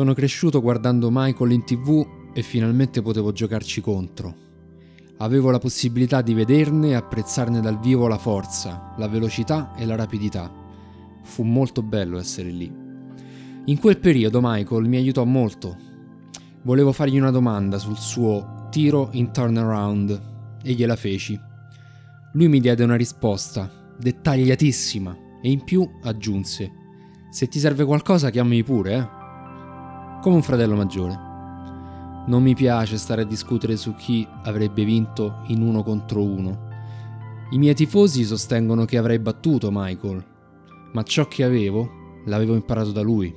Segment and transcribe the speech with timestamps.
[0.00, 4.34] Sono cresciuto guardando Michael in tv e finalmente potevo giocarci contro.
[5.18, 9.96] Avevo la possibilità di vederne e apprezzarne dal vivo la forza, la velocità e la
[9.96, 10.50] rapidità.
[11.22, 12.72] Fu molto bello essere lì.
[13.66, 15.76] In quel periodo Michael mi aiutò molto.
[16.62, 21.38] Volevo fargli una domanda sul suo tiro in turnaround e gliela feci.
[22.32, 26.72] Lui mi diede una risposta, dettagliatissima, e in più aggiunse:
[27.30, 29.19] Se ti serve qualcosa chiamami pure, eh
[30.20, 31.28] come un fratello maggiore.
[32.26, 36.68] Non mi piace stare a discutere su chi avrebbe vinto in uno contro uno.
[37.50, 40.24] I miei tifosi sostengono che avrei battuto Michael,
[40.92, 43.34] ma ciò che avevo l'avevo imparato da lui.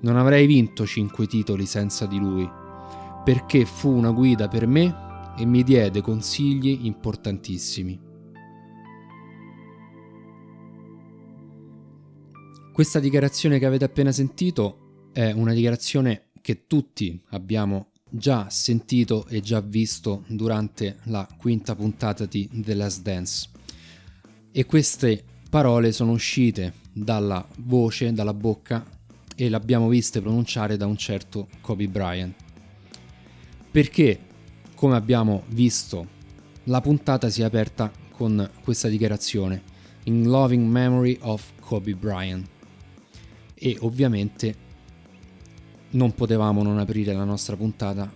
[0.00, 2.50] Non avrei vinto cinque titoli senza di lui,
[3.22, 5.02] perché fu una guida per me
[5.36, 8.00] e mi diede consigli importantissimi.
[12.72, 14.83] Questa dichiarazione che avete appena sentito
[15.14, 22.26] è una dichiarazione che tutti abbiamo già sentito e già visto durante la quinta puntata
[22.26, 23.48] di The Last Dance.
[24.50, 28.84] E queste parole sono uscite dalla voce, dalla bocca
[29.36, 32.34] e le abbiamo viste pronunciare da un certo Kobe Bryant.
[33.70, 34.18] Perché,
[34.74, 36.08] come abbiamo visto,
[36.64, 39.62] la puntata si è aperta con questa dichiarazione
[40.04, 42.48] In loving memory of Kobe Bryant.
[43.54, 44.62] E ovviamente
[45.94, 48.10] non potevamo non aprire la nostra puntata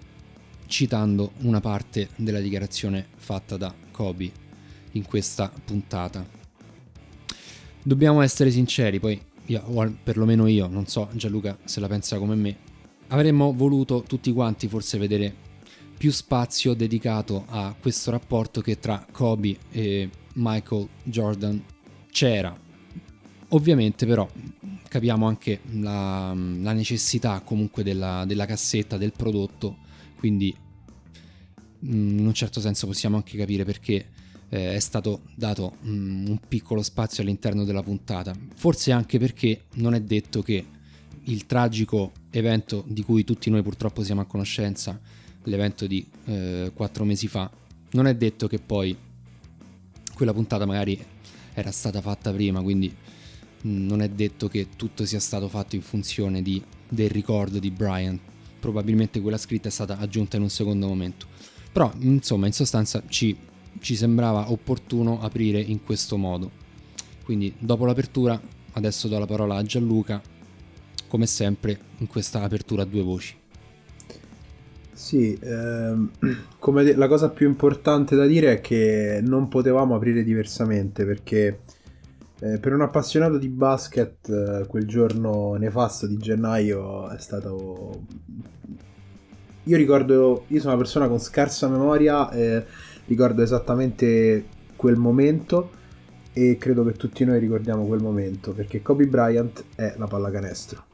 [0.67, 4.31] citando una parte della dichiarazione fatta da Kobe
[4.93, 6.25] in questa puntata.
[7.83, 12.34] Dobbiamo essere sinceri, poi io, o perlomeno io, non so Gianluca se la pensa come
[12.34, 12.56] me,
[13.09, 15.47] avremmo voluto tutti quanti forse vedere
[15.97, 21.62] più spazio dedicato a questo rapporto che tra Kobe e Michael Jordan
[22.11, 22.67] c'era.
[23.50, 24.28] Ovviamente però
[24.88, 29.78] capiamo anche la, la necessità comunque della, della, cassetta, del prodotto,
[30.19, 30.54] quindi
[31.87, 34.06] mm, in un certo senso possiamo anche capire perché
[34.50, 39.94] eh, è stato dato mm, un piccolo spazio all'interno della puntata, forse anche perché non
[39.94, 40.64] è detto che
[41.25, 45.00] il tragico evento di cui tutti noi purtroppo siamo a conoscenza,
[45.44, 47.50] l'evento di eh, quattro mesi fa,
[47.92, 48.97] non è detto che poi
[50.14, 51.03] quella puntata magari
[51.54, 52.94] era stata fatta prima, quindi
[53.62, 58.19] non è detto che tutto sia stato fatto in funzione di, del ricordo di Brian.
[58.60, 61.26] Probabilmente quella scritta è stata aggiunta in un secondo momento.
[61.72, 63.36] Però, insomma, in sostanza ci,
[63.80, 66.50] ci sembrava opportuno aprire in questo modo.
[67.24, 68.41] Quindi, dopo l'apertura,
[68.72, 70.20] adesso do la parola a Gianluca,
[71.06, 73.36] come sempre, in questa apertura a due voci.
[74.98, 76.10] Sì, ehm,
[76.58, 81.60] come la cosa più importante da dire è che non potevamo aprire diversamente perché
[82.41, 88.04] eh, per un appassionato di basket, eh, quel giorno nefasto di gennaio è stato.
[89.65, 92.65] Io ricordo, io sono una persona con scarsa memoria, eh,
[93.06, 95.71] ricordo esattamente quel momento
[96.32, 100.84] e credo che tutti noi ricordiamo quel momento perché Kobe Bryant è la pallacanestro,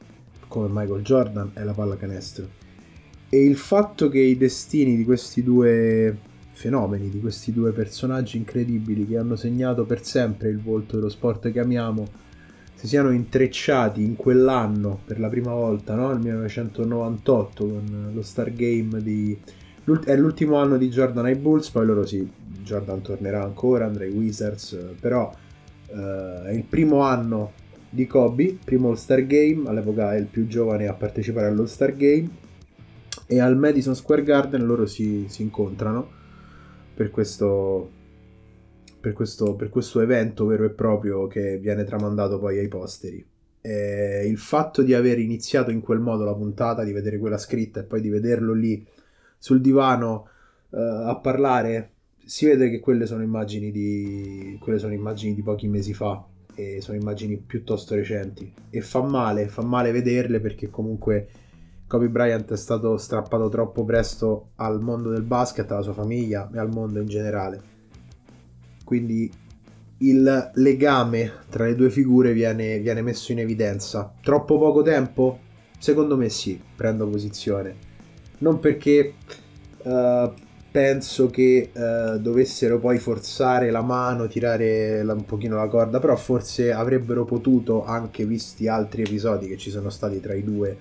[0.47, 2.47] come Michael Jordan è la pallacanestro.
[3.29, 6.17] E il fatto che i destini di questi due
[6.55, 11.51] fenomeni di questi due personaggi incredibili che hanno segnato per sempre il volto dello sport
[11.51, 12.07] che amiamo
[12.75, 16.09] si siano intrecciati in quell'anno per la prima volta, no?
[16.09, 19.37] nel 1998 con lo Stargame di...
[20.05, 22.27] è l'ultimo anno di Jordan ai Bulls, poi loro sì,
[22.63, 25.33] Jordan tornerà ancora, andrà ai Wizards, però
[25.87, 27.51] eh, è il primo anno
[27.89, 32.29] di Kobe, primo All-Star Game, all'epoca è il più giovane a partecipare all'All-Star Game
[33.27, 36.23] e al Madison Square Garden loro si, si incontrano
[36.95, 37.91] per questo,
[38.99, 43.23] per questo, per questo evento vero e proprio che viene tramandato poi ai posteri.
[43.61, 47.81] E il fatto di aver iniziato in quel modo la puntata, di vedere quella scritta
[47.81, 48.85] e poi di vederlo lì
[49.37, 50.29] sul divano
[50.69, 51.91] uh, a parlare,
[52.23, 56.25] si vede che quelle sono immagini di, quelle sono immagini di pochi mesi fa
[56.55, 61.27] e sono immagini piuttosto recenti e fa male, fa male vederle perché comunque
[61.95, 66.59] Kobe Bryant è stato strappato troppo presto al mondo del basket, alla sua famiglia e
[66.59, 67.61] al mondo in generale.
[68.83, 69.31] Quindi
[69.99, 74.13] il legame tra le due figure viene, viene messo in evidenza.
[74.21, 75.39] Troppo poco tempo?
[75.79, 77.73] Secondo me sì, prendo posizione.
[78.39, 79.13] Non perché
[79.83, 80.33] uh,
[80.69, 86.17] penso che uh, dovessero poi forzare la mano, tirare la, un pochino la corda, però
[86.17, 90.77] forse avrebbero potuto, anche visti altri episodi che ci sono stati tra i due,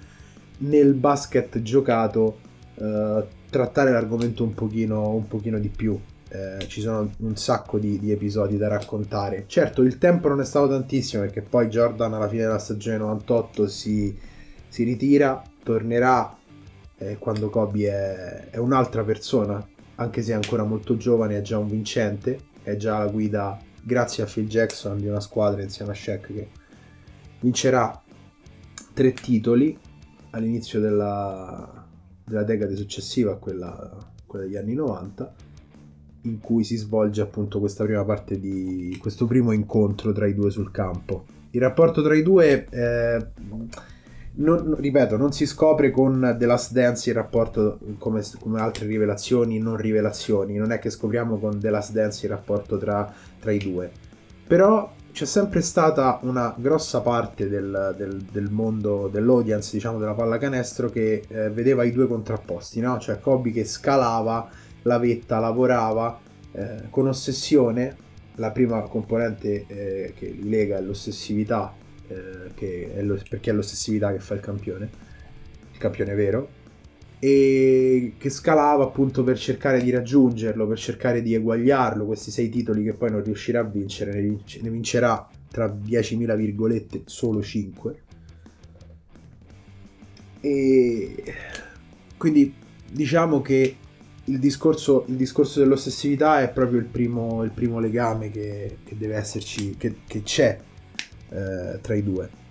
[0.58, 2.38] nel basket giocato
[2.76, 5.98] eh, trattare l'argomento un pochino, un pochino di più.
[6.28, 9.44] Eh, ci sono un sacco di, di, episodi da raccontare.
[9.46, 13.68] Certo, il tempo non è stato tantissimo perché poi Jordan alla fine della stagione 98
[13.68, 14.16] si,
[14.66, 16.36] si ritira tornerà
[16.98, 19.64] eh, quando Kobe è, è, un'altra persona,
[19.96, 24.24] anche se è ancora molto giovane, è già un vincente, è già la guida, grazie
[24.24, 26.48] a Phil Jackson, di una squadra insieme a Shaq che
[27.38, 28.02] vincerà
[28.92, 29.78] tre titoli
[30.34, 31.86] all'inizio della,
[32.25, 33.96] della decade successiva a quella,
[34.26, 35.34] quella degli anni 90
[36.22, 40.50] in cui si svolge appunto questa prima parte di questo primo incontro tra i due
[40.50, 41.25] sul campo.
[41.50, 43.26] Il rapporto tra i due, eh,
[44.36, 49.58] non, ripeto, non si scopre con The Last Dance il rapporto come, come, altre rivelazioni,
[49.58, 50.56] non rivelazioni.
[50.56, 53.90] Non è che scopriamo con The Last Dance il rapporto tra, tra i due.
[54.46, 60.90] Però c'è sempre stata una grossa parte del, del, del mondo, dell'audience, diciamo, della pallacanestro
[60.90, 62.99] che eh, vedeva i due contrapposti, no?
[62.99, 64.50] Cioè Kobe che scalava
[64.82, 66.19] la vetta, lavorava
[66.50, 67.96] eh, con ossessione.
[68.34, 71.72] La prima componente eh, che lega è l'ossessività,
[72.08, 74.90] eh, che è lo, perché è l'ossessività che fa il campione,
[75.70, 76.49] il campione vero,
[77.25, 82.85] e che scalava appunto per cercare di raggiungerlo, per cercare di eguagliarlo, questi sei titoli
[82.85, 88.03] che poi non riuscirà a vincere, ne, vinc- ne vincerà tra 10.000 virgolette solo 5.
[90.43, 91.25] E
[92.19, 92.53] quindi
[92.91, 93.76] diciamo che
[94.25, 99.15] il discorso, il discorso, dell'ossessività è proprio il primo, il primo legame che, che, deve
[99.15, 100.59] esserci, che, che c'è
[101.31, 102.43] eh, tra i due.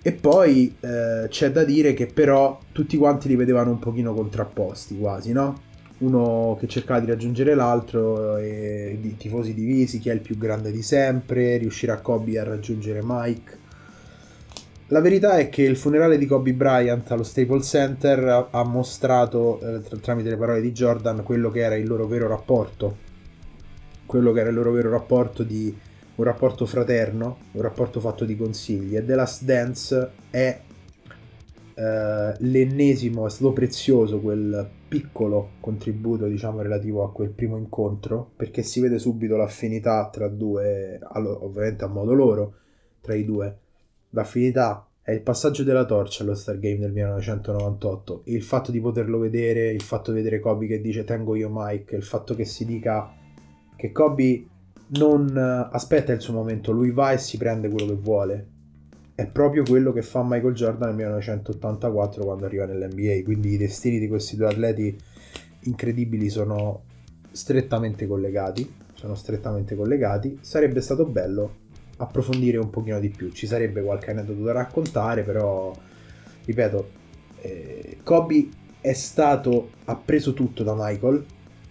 [0.00, 4.96] E poi eh, c'è da dire che però tutti quanti li vedevano un pochino contrapposti
[4.98, 5.66] quasi, no?
[5.98, 10.70] Uno che cercava di raggiungere l'altro, e i tifosi divisi, chi è il più grande
[10.70, 13.66] di sempre, riuscirà Kobe a raggiungere Mike
[14.90, 19.82] la verità è che il funerale di Kobe Bryant allo Staples Center ha mostrato eh,
[20.00, 22.96] tramite le parole di Jordan quello che era il loro vero rapporto,
[24.06, 25.76] quello che era il loro vero rapporto di
[26.18, 30.60] un rapporto fraterno, un rapporto fatto di consigli e The Last Dance è
[31.74, 38.62] eh, l'ennesimo, è stato prezioso quel piccolo contributo diciamo relativo a quel primo incontro perché
[38.62, 42.54] si vede subito l'affinità tra due, ovviamente a modo loro,
[43.00, 43.58] tra i due
[44.10, 48.22] L'affinità è il passaggio della torcia allo Star Game del 1998.
[48.24, 51.94] Il fatto di poterlo vedere, il fatto di vedere Kobe che dice tengo io Mike,
[51.94, 53.12] il fatto che si dica
[53.76, 54.46] che Kobe
[54.88, 55.36] non
[55.70, 58.46] aspetta il suo momento, lui va e si prende quello che vuole.
[59.14, 63.24] È proprio quello che fa Michael Jordan nel 1984 quando arriva nell'NBA.
[63.24, 64.96] Quindi i destini di questi due atleti
[65.62, 66.82] incredibili sono
[67.32, 68.72] strettamente collegati.
[68.94, 70.38] Sono strettamente collegati.
[70.40, 73.30] Sarebbe stato bello approfondire un pochino di più.
[73.30, 75.74] Ci sarebbe qualche aneddoto da raccontare, però
[76.44, 76.90] ripeto,
[77.40, 78.48] eh, Kobe
[78.80, 81.24] è stato ha preso tutto da Michael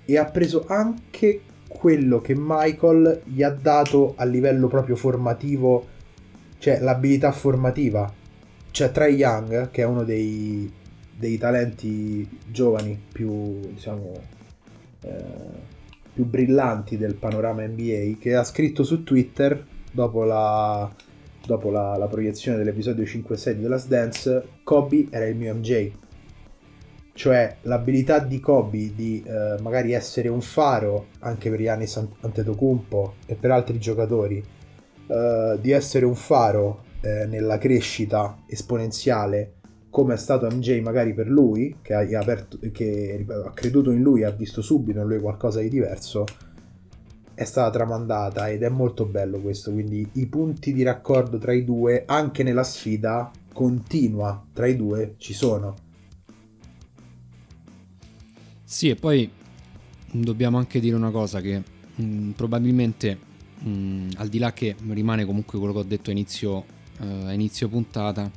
[0.03, 5.85] e ha preso anche quello che Michael gli ha dato a livello proprio formativo,
[6.59, 8.11] cioè l'abilità formativa.
[8.71, 10.71] Cioè Trey Young, che è uno dei,
[11.15, 14.13] dei talenti giovani più, diciamo,
[15.01, 15.23] eh,
[16.13, 20.91] più brillanti del panorama NBA, che ha scritto su Twitter dopo la,
[21.45, 25.91] dopo la, la proiezione dell'episodio 5-6 di The Last Dance, Kobe era il mio MJ.
[27.17, 33.33] Cioè l'abilità di Kobe di eh, magari essere un faro anche per Giannis Antetokounmpo e
[33.33, 34.37] per altri giocatori,
[35.07, 39.53] eh, di essere un faro eh, nella crescita esponenziale
[39.89, 44.03] come è stato MJ magari per lui, che, ha, aperto, che ripeto, ha creduto in
[44.03, 46.23] lui, ha visto subito in lui qualcosa di diverso,
[47.33, 51.63] è stata tramandata ed è molto bello questo, quindi i punti di raccordo tra i
[51.63, 55.86] due, anche nella sfida continua tra i due, ci sono.
[58.69, 59.31] Sì, e poi
[60.11, 61.63] dobbiamo anche dire una cosa che
[61.95, 63.17] mh, mm, probabilmente
[63.59, 66.65] mh, mm, al di là che rimane comunque quello che ho detto a inizio,
[66.99, 68.29] a inizio puntata,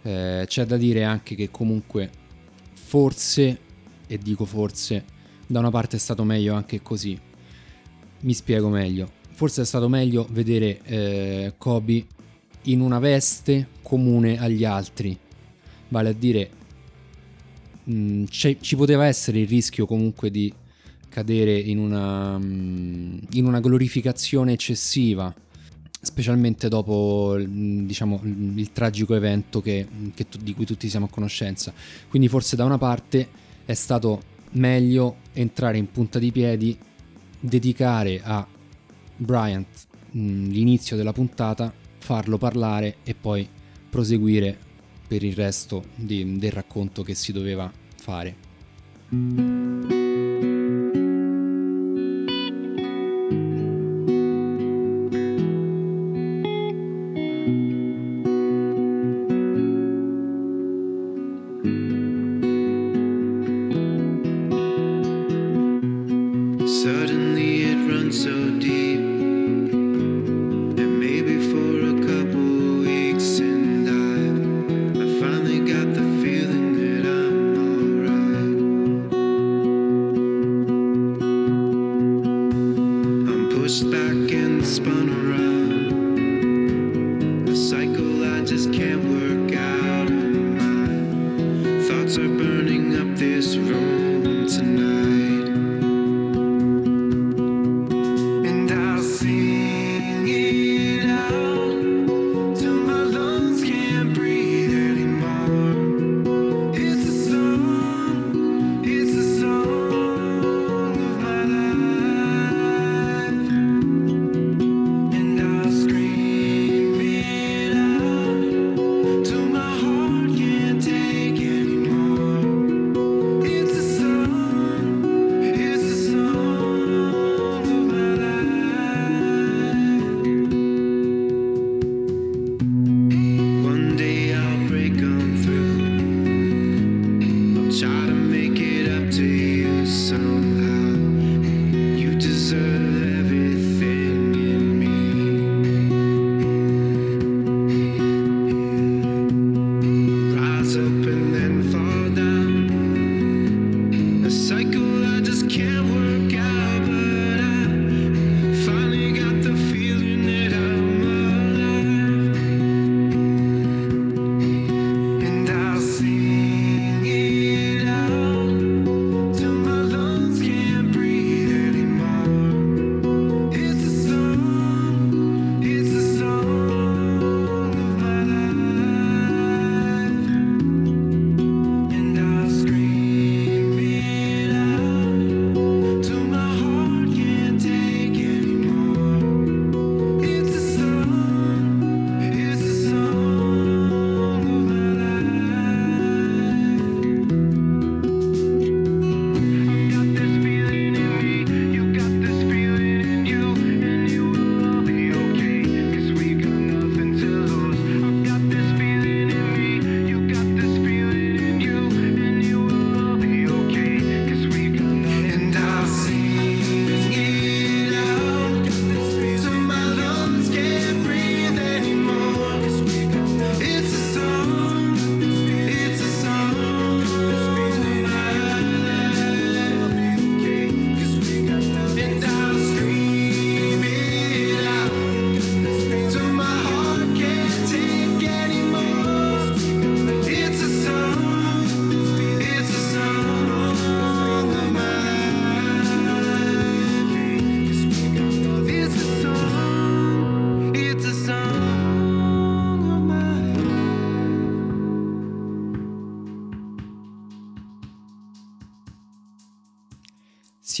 [0.00, 2.10] eh, c'è da dire anche che comunque
[2.72, 3.60] forse,
[4.06, 5.04] e dico forse,
[5.46, 7.20] da una parte è stato meglio anche così,
[8.20, 9.10] mi spiego meglio.
[9.32, 12.06] Forse è stato meglio vedere eh, Kobe
[12.62, 15.18] in una veste comune agli altri.
[15.88, 16.50] Vale a dire,
[17.90, 18.24] mh, mm,
[18.60, 20.52] ci poteva essere il rischio comunque di
[21.08, 25.34] cadere in una, mh, mm, in una glorificazione eccessiva,
[26.00, 31.72] specialmente dopo mm, diciamo, il tragico evento che, che, di cui tutti siamo a conoscenza.
[32.08, 33.28] Quindi forse da una parte
[33.64, 36.76] è stato meglio entrare in punta di piedi
[37.38, 38.46] dedicare a
[39.16, 39.66] Bryant
[40.12, 43.46] mh, l'inizio della puntata, farlo parlare e poi
[43.90, 44.56] proseguire
[45.06, 47.70] per il resto di, del racconto che si doveva
[48.10, 49.99] fare.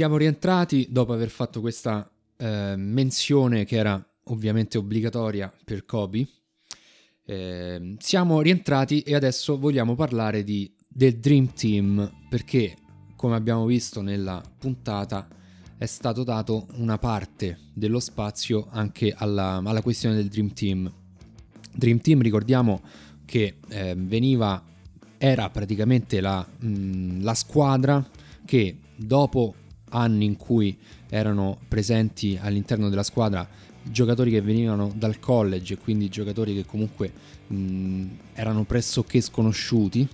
[0.00, 6.26] Siamo rientrati dopo aver fatto questa eh, menzione che era ovviamente obbligatoria per Kobe.
[7.26, 12.78] Eh, siamo rientrati e adesso vogliamo parlare di, del Dream Team perché,
[13.14, 15.28] come abbiamo visto nella puntata,
[15.76, 20.90] è stato dato una parte dello spazio anche alla, alla questione del Dream Team.
[21.74, 22.80] Dream Team, ricordiamo
[23.26, 24.64] che eh, veniva,
[25.18, 28.08] era praticamente la, mh, mm, la squadra
[28.46, 29.56] che dopo
[29.90, 30.76] anni in cui
[31.08, 33.48] erano presenti all'interno della squadra
[33.82, 37.12] giocatori che venivano dal college quindi giocatori che comunque
[37.46, 38.04] mh,
[38.34, 40.06] erano pressoché sconosciuti,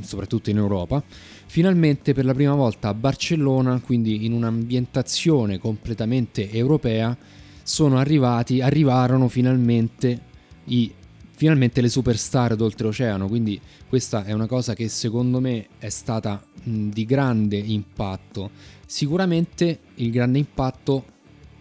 [0.00, 1.02] soprattutto in Europa,
[1.46, 7.16] finalmente per la prima volta a Barcellona, quindi in un'ambientazione completamente europea,
[7.62, 10.28] sono arrivati, arrivarono finalmente
[10.66, 10.92] i
[11.40, 13.58] finalmente le superstar d'oltreoceano, quindi
[13.88, 18.50] questa è una cosa che secondo me è stata mh, di grande impatto.
[18.90, 21.04] Sicuramente il grande impatto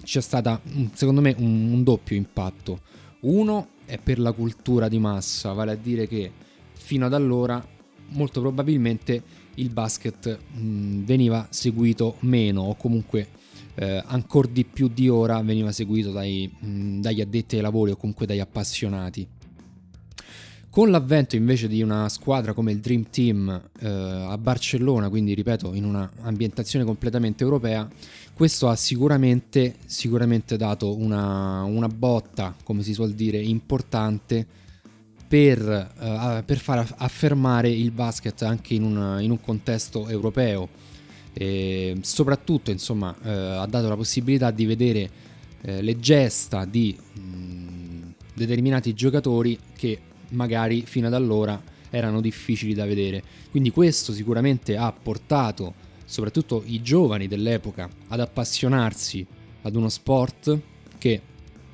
[0.02, 0.60] c'è stata,
[0.94, 2.82] secondo me, un, un doppio impatto.
[3.20, 6.32] Uno è per la cultura di massa, vale a dire che
[6.74, 7.64] fino ad allora
[8.08, 9.22] molto probabilmente
[9.54, 13.28] il basket mh, veniva seguito meno o comunque
[13.76, 17.96] eh, ancora di più di ora veniva seguito dai, mh, dagli addetti ai lavori o
[17.96, 19.28] comunque dagli appassionati.
[20.72, 25.74] Con l'avvento invece di una squadra come il Dream Team eh, a Barcellona, quindi ripeto
[25.74, 27.90] in un'ambientazione completamente europea,
[28.34, 34.46] questo ha sicuramente, sicuramente dato una, una, botta, come si suol dire, importante
[35.28, 35.60] per,
[36.00, 40.70] eh, per far affermare il basket anche in un, in un contesto europeo.
[41.34, 45.10] E soprattutto insomma eh, ha dato la possibilità di vedere
[45.62, 48.02] eh, le gesta di mh, mm,
[48.36, 50.00] determinati giocatori che
[50.30, 53.24] magari fino ad allora erano difficili da vedere.
[53.50, 59.26] Quindi questo sicuramente ha portato soprattutto i giovani dell'epoca ad appassionarsi
[59.62, 60.60] ad uno sport
[60.98, 61.22] che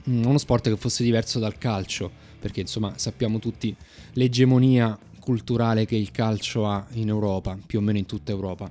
[0.09, 3.75] mm, uno sport che fosse diverso dal calcio, perché insomma sappiamo tutti
[4.13, 8.69] l'egemonia culturale che il calcio ha in Europa, più o meno in tutta Europa.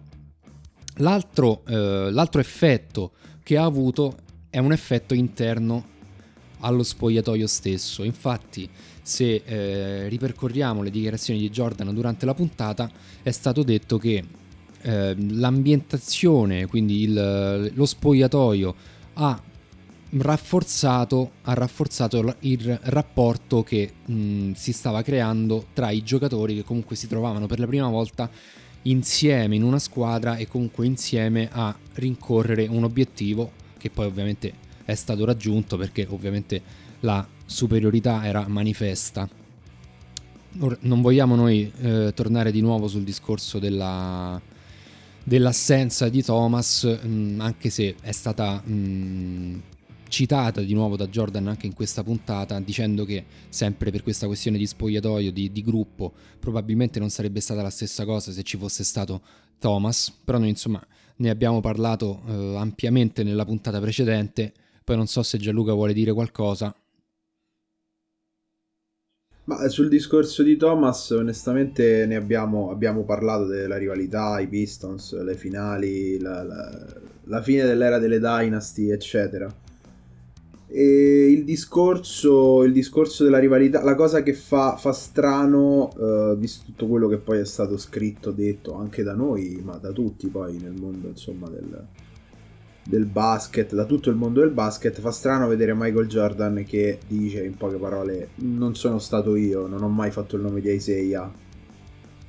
[0.99, 3.13] L'altro, eh, l'altro effetto
[3.43, 4.17] che ha avuto
[4.49, 5.93] è un effetto interno
[6.61, 8.05] allo spogliatoio stesso.
[8.05, 8.69] Infatti,
[9.05, 12.91] se eh, ripercorriamo le dichiarazioni di Jordan durante la puntata,
[13.23, 14.25] è stato detto che
[14.81, 18.75] eh, l'ambientazione, quindi il, lo spogliatoio,
[19.15, 19.43] ha
[20.17, 26.97] rafforzato, ha rafforzato il rapporto che mh, si stava creando tra i giocatori che comunque
[26.97, 28.31] si trovavano per la prima volta
[28.83, 34.53] insieme in una squadra e comunque insieme a rincorrere un obiettivo che poi ovviamente
[34.87, 36.63] è stato raggiunto perché ovviamente
[37.01, 39.29] la superiorità era manifesta.
[40.81, 44.41] non vogliamo noi eh, tornare di nuovo sul discorso della,
[45.23, 49.63] dell'assenza di Thomas, mh, anche se è stata mh,
[50.09, 54.59] citata di nuovo da Jordan anche in questa puntata, dicendo che sempre per questa questione
[54.59, 58.85] di spogliatoio, di, di gruppo, probabilmente non sarebbe stata la stessa cosa se ci fosse
[58.85, 59.23] stato
[59.59, 60.85] Thomas, però noi insomma
[61.17, 64.53] ne abbiamo parlato eh, ampiamente nella puntata precedente,
[64.85, 66.75] poi non so se Gianluca vuole dire qualcosa.
[69.47, 75.35] Ma sul discorso di Thomas, onestamente ne abbiamo, abbiamo parlato della rivalità, i Pistons, le
[75.35, 76.87] finali, la, la,
[77.25, 79.55] la fine dell'era delle Dynasty, eccetera.
[80.67, 86.65] E il discorso, il discorso della rivalità, la cosa che fa, fa strano, uh, visto
[86.65, 90.57] tutto quello che poi è stato scritto, detto anche da noi, ma da tutti poi
[90.57, 91.87] nel mondo insomma del,
[92.85, 97.43] del basket, da tutto il mondo del basket, fa strano vedere Michael Jordan che dice
[97.45, 101.31] in poche parole non sono stato io, non ho mai fatto il nome di Isaiah,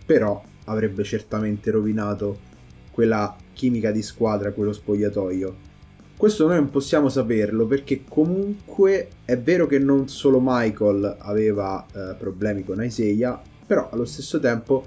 [0.05, 2.53] però avrebbe certamente rovinato
[2.91, 5.73] quella chimica di squadra, quello spogliatoio.
[6.17, 12.15] Questo noi non possiamo saperlo perché comunque è vero che non solo Michael aveva eh,
[12.17, 14.85] problemi con Isaiah, però allo stesso tempo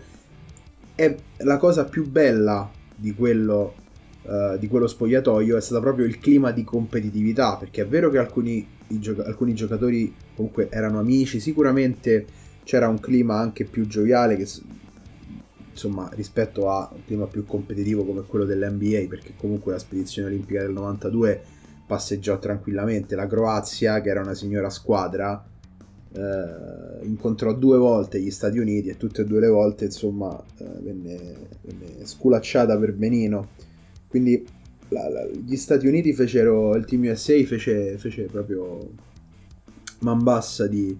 [0.95, 3.75] è la cosa più bella di quello,
[4.29, 8.19] uh, di quello spogliatoio è stato proprio il clima di competitività, perché è vero che
[8.19, 12.27] alcuni, gioca- alcuni giocatori comunque erano amici, sicuramente
[12.62, 14.47] c'era un clima anche più gioviale che
[15.79, 20.61] insomma, rispetto a un clima più competitivo come quello dell'NBA, perché comunque la spedizione olimpica
[20.61, 21.43] del 92
[21.87, 23.14] passeggiò tranquillamente.
[23.14, 25.43] La Croazia, che era una signora squadra,
[26.12, 30.64] eh, incontrò due volte gli Stati Uniti e tutte e due le volte, insomma, eh,
[30.83, 33.49] venne, venne, sculacciata per benino.
[34.09, 34.44] Quindi
[34.88, 38.90] la, la, gli Stati Uniti fecero, il Team USA fece, fece proprio
[40.01, 40.97] man bassa di,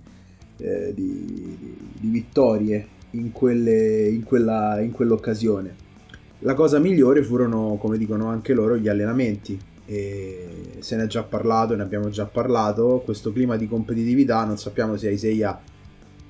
[0.59, 1.57] eh, di,
[1.99, 5.87] di vittorie in, quelle, in, quella, in quell'occasione.
[6.41, 9.59] La cosa migliore furono, come dicono anche loro, gli allenamenti.
[9.87, 13.03] E se ne è già parlato, ne abbiamo già parlato.
[13.05, 15.59] Questo clima di competitività, non sappiamo se Isaiah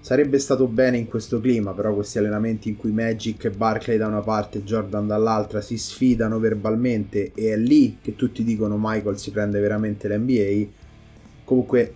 [0.08, 4.06] sarebbe stato bene in questo clima, però questi allenamenti in cui Magic e Barclay da
[4.06, 9.18] una parte e Jordan dall'altra si sfidano verbalmente e è lì che tutti dicono Michael
[9.18, 10.66] si prende veramente l'NBA.
[11.44, 11.92] Comunque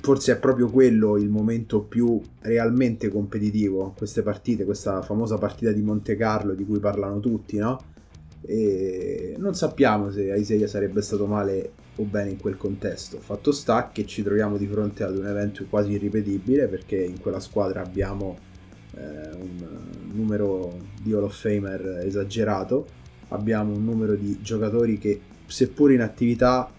[0.00, 5.82] forse è proprio quello il momento più realmente competitivo, queste partite, questa famosa partita di
[5.82, 7.78] Monte Carlo di cui parlano tutti, no?
[8.40, 13.18] E non sappiamo se Isaiah sarebbe stato male o bene in quel contesto.
[13.20, 17.40] Fatto sta che ci troviamo di fronte ad un evento quasi irripetibile perché in quella
[17.40, 18.38] squadra abbiamo
[18.94, 22.86] eh, un numero di Hall of Famer esagerato,
[23.28, 26.70] abbiamo un numero di giocatori che seppur in attività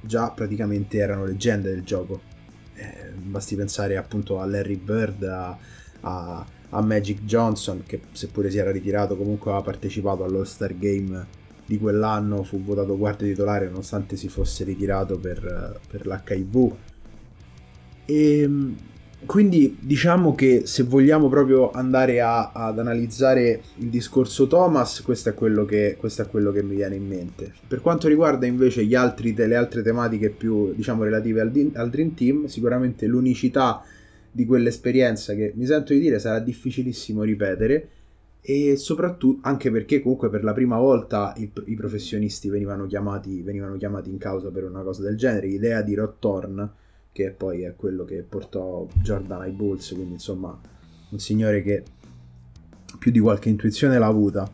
[0.00, 2.32] già praticamente erano leggende del gioco.
[2.74, 5.56] Eh, basti pensare appunto a Larry Bird, a,
[6.00, 11.78] a, a, Magic Johnson, che seppure si era ritirato comunque aveva partecipato all'All-Star Game di
[11.78, 16.72] quell'anno, fu votato guardia titolare nonostante si fosse ritirato per, per l'HIV.
[18.06, 18.76] E ehm,
[19.26, 25.34] quindi diciamo che se vogliamo proprio andare a, ad analizzare il discorso Thomas, questo è,
[25.66, 27.52] che, questo è, quello che, mi viene in mente.
[27.66, 32.46] Per quanto riguarda invece altri, le altre tematiche più diciamo, relative al, al, Dream Team,
[32.46, 33.82] sicuramente l'unicità
[34.30, 37.88] di quell'esperienza che mi sento di dire sarà difficilissimo ripetere
[38.46, 43.78] e soprattutto anche perché comunque per la prima volta i, i professionisti venivano chiamati, venivano
[43.78, 46.70] chiamati in causa per una cosa del genere, l'idea di Rod Thorne
[47.10, 50.60] che poi è quello che portò Jordan ai Bulls, quindi insomma
[51.08, 51.84] un signore che
[52.98, 54.50] più di qualche intuizione l'ha avuta.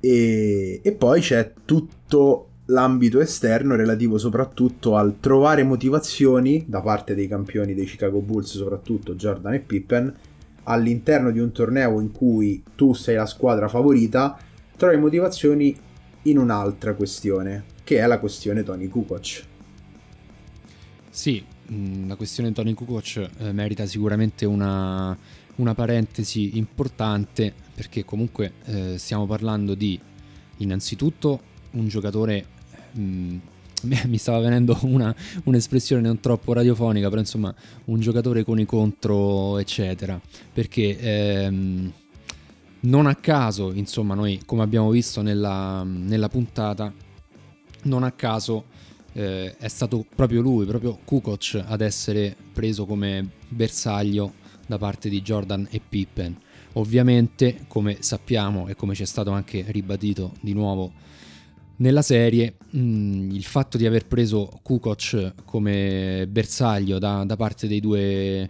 [0.00, 7.28] E, e poi c'è tutto l'ambito esterno relativo soprattutto al trovare motivazioni da parte dei
[7.28, 10.14] campioni dei Chicago Bulls, soprattutto Jordan e Pippen,
[10.64, 14.38] all'interno di un torneo in cui tu sei la squadra favorita,
[14.76, 15.76] trovi motivazioni
[16.22, 19.44] in un'altra questione, che è la questione Tony Kukoc.
[21.10, 25.16] Sì, Mm, la questione Tony Kukoc eh, merita sicuramente una
[25.56, 29.98] una parentesi importante perché comunque eh, stiamo parlando di
[30.58, 31.40] innanzitutto
[31.72, 32.46] un giocatore
[32.92, 33.36] mh, mm,
[33.82, 35.14] mi stava venendo una,
[35.44, 37.54] un'espressione non troppo radiofonica, però insomma
[37.86, 40.20] un giocatore con i contro, eccetera,
[40.52, 41.92] perché ehm,
[42.80, 46.92] non a caso, insomma, noi come abbiamo visto nella, nella puntata,
[47.84, 48.64] non a caso
[49.12, 54.34] eh, è stato proprio lui, proprio Kukoc, ad essere preso come bersaglio
[54.66, 56.36] da parte di Jordan e Pippen.
[56.74, 60.92] Ovviamente, come sappiamo e come ci è stato anche ribadito di nuovo
[61.82, 67.66] nella serie, mh, mm, il fatto di aver preso Kukoc come bersaglio da, da parte
[67.66, 68.48] dei due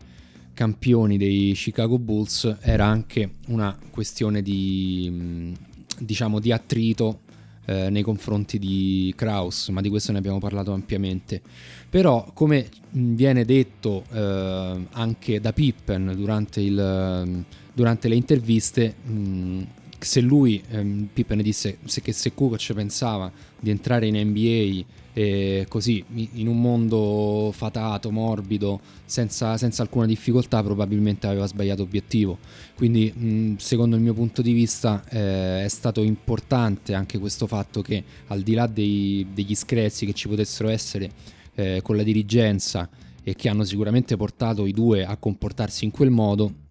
[0.54, 5.52] campioni dei Chicago Bulls era anche una questione di, mm,
[5.98, 7.20] diciamo, di attrito
[7.64, 11.40] eh, nei confronti di Kraus, ma di questo ne abbiamo parlato ampiamente.
[11.88, 19.62] Però, come mm, viene detto eh, anche da Pippen durante, il, durante le interviste, mh,
[20.04, 24.84] se lui, ehm, Pippen disse se, che se Kukoc pensava di entrare in NBA
[25.14, 32.38] e così in un mondo fatato, morbido, senza, senza, alcuna difficoltà, probabilmente aveva sbagliato obiettivo.
[32.74, 37.82] Quindi, mh, secondo il mio punto di vista, eh, è stato importante anche questo fatto
[37.82, 41.10] che, al di là dei, degli screzi che ci potessero essere
[41.54, 42.88] eh, con la dirigenza
[43.22, 46.61] e che hanno sicuramente portato i due a comportarsi in quel modo,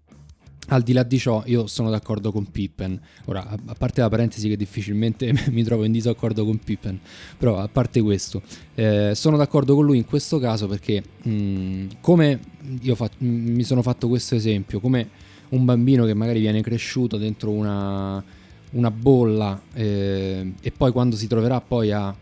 [0.71, 2.99] al di là di ciò, io sono d'accordo con Pippen.
[3.25, 6.99] Ora, a parte la parentesi che difficilmente mi trovo in disaccordo con Pippen,
[7.37, 8.41] però a parte questo,
[8.75, 12.39] eh, sono d'accordo con lui in questo caso perché, mh, mm, come
[12.81, 15.09] io fa- mi sono fatto questo esempio, come
[15.49, 18.23] un bambino che magari viene cresciuto dentro una,
[18.71, 22.15] una bolla eh, e poi quando si troverà poi a,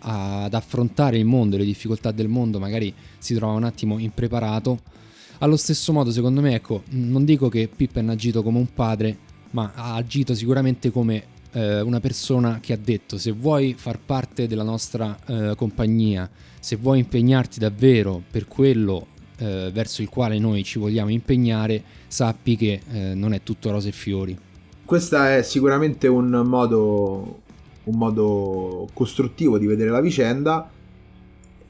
[0.00, 4.98] ad affrontare il mondo, le difficoltà del mondo, magari si trova un attimo impreparato
[5.42, 9.16] allo stesso modo, secondo me, ecco, non dico che Pippen ha agito come un padre,
[9.52, 14.46] ma ha agito sicuramente come eh, una persona che ha detto se vuoi far parte
[14.46, 16.28] della nostra eh, compagnia,
[16.60, 19.06] se vuoi impegnarti davvero per quello
[19.38, 23.88] eh, verso il quale noi ci vogliamo impegnare, sappi che eh, non è tutto rose
[23.88, 24.38] e fiori.
[24.84, 27.40] Questo è sicuramente un modo,
[27.84, 30.70] un modo costruttivo di vedere la vicenda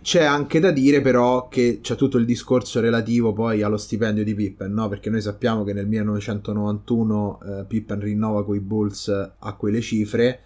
[0.02, 4.34] c'è anche da dire però che c'è tutto il discorso relativo poi allo stipendio di
[4.34, 4.88] Pippen, no?
[4.88, 9.08] Perché noi sappiamo che nel 1991 eh, Pippen rinnova con i Bulls
[9.38, 10.40] a quelle cifre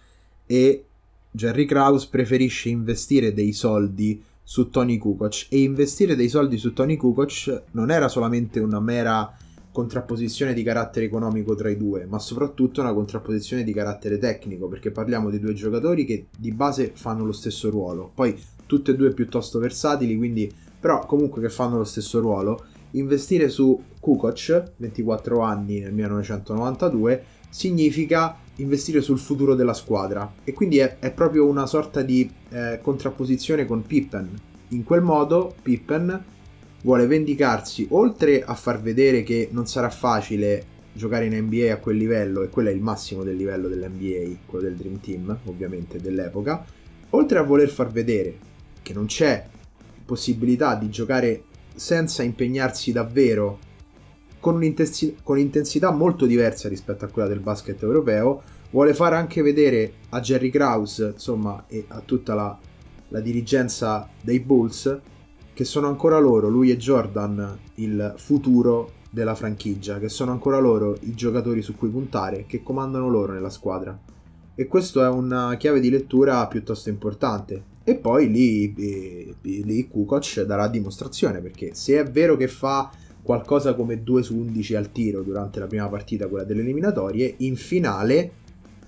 [0.45, 0.85] e
[1.31, 6.97] Jerry Krause preferisce investire dei soldi su Tony Kukoc e investire dei soldi su Tony
[6.97, 9.35] Kukoc non era solamente una mera
[9.71, 14.89] contrapposizione di carattere economico tra i due, ma soprattutto una contrapposizione di carattere tecnico, perché
[14.89, 18.09] parliamo di due giocatori che di base fanno lo stesso ruolo.
[18.15, 22.65] Poi tutte e due piuttosto versatili, quindi però comunque che fanno lo stesso ruolo.
[22.91, 30.77] Investire su Kukoc, 24 anni nel 1992, significa investire sul futuro della squadra e quindi
[30.77, 34.29] è, è proprio una sorta di eh, contrapposizione con Pippen.
[34.69, 36.23] In quel modo Pippen
[36.83, 41.97] vuole vendicarsi oltre a far vedere che non sarà facile giocare in NBA a quel
[41.97, 46.63] livello e quello è il massimo del livello dell'NBA, quello del Dream Team ovviamente dell'epoca,
[47.09, 48.44] oltre a voler far vedere
[48.85, 49.43] che non c'è
[50.05, 53.57] possibilità di giocare senza impegnarsi davvero
[54.39, 54.61] con,
[55.23, 60.19] con intensità molto diversa rispetto a quella del basket europeo, vuole far anche vedere a
[60.19, 62.55] Jerry Krause, insomma, e a tutta la,
[63.07, 64.99] la dirigenza dei Bulls
[65.51, 70.95] che sono ancora loro, lui e Jordan, il futuro della franchigia, che sono ancora loro
[71.01, 73.97] i giocatori su cui puntare, che comandano loro nella squadra.
[74.53, 77.73] E questo è una chiave di lettura piuttosto importante.
[77.87, 82.89] E poi lì, lì, lì Kukoc darà dimostrazione, perché se è vero che fa
[83.21, 87.55] qualcosa come 2 su 11 al tiro durante la prima partita, quella delle eliminatorie, in
[87.55, 88.31] finale,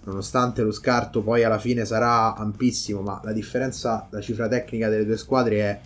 [0.05, 5.05] nonostante lo scarto poi alla fine sarà ampissimo, ma la differenza, la cifra tecnica delle
[5.05, 5.79] due squadre è,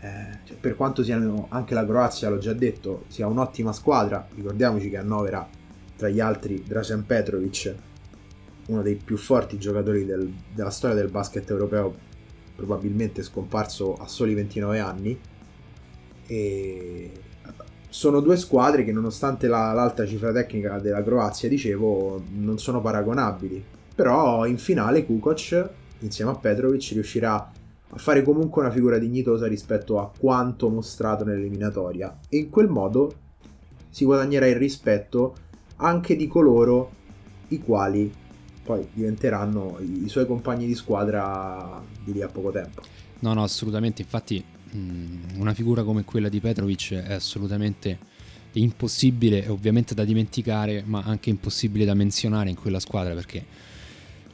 [0.00, 4.90] eh, cioè, per quanto siano anche la Croazia, l'ho già detto, sia un'ottima squadra, ricordiamoci
[4.90, 5.48] che annovera
[5.96, 7.74] tra gli altri Drazen Petrovic,
[8.66, 12.10] uno dei più forti giocatori del, della storia del basket europeo
[12.54, 15.20] probabilmente scomparso a soli 29 anni.
[16.26, 17.10] E
[17.88, 23.62] sono due squadre che nonostante la, l'alta cifra tecnica della Croazia, dicevo, non sono paragonabili.
[23.94, 30.00] Però in finale Kukoc, insieme a Petrovic, riuscirà a fare comunque una figura dignitosa rispetto
[30.00, 32.18] a quanto mostrato nell'eliminatoria.
[32.30, 33.14] E in quel modo
[33.90, 35.34] si guadagnerà il rispetto
[35.76, 36.90] anche di coloro
[37.48, 38.10] i quali
[38.62, 42.82] poi diventeranno i, suoi compagni di squadra di lì a poco tempo.
[43.20, 44.02] No, no, assolutamente.
[44.02, 44.42] Infatti,
[45.36, 48.10] una figura come quella di Petrovic è assolutamente
[48.52, 53.44] impossibile ovviamente da dimenticare, ma anche impossibile da menzionare in quella squadra perché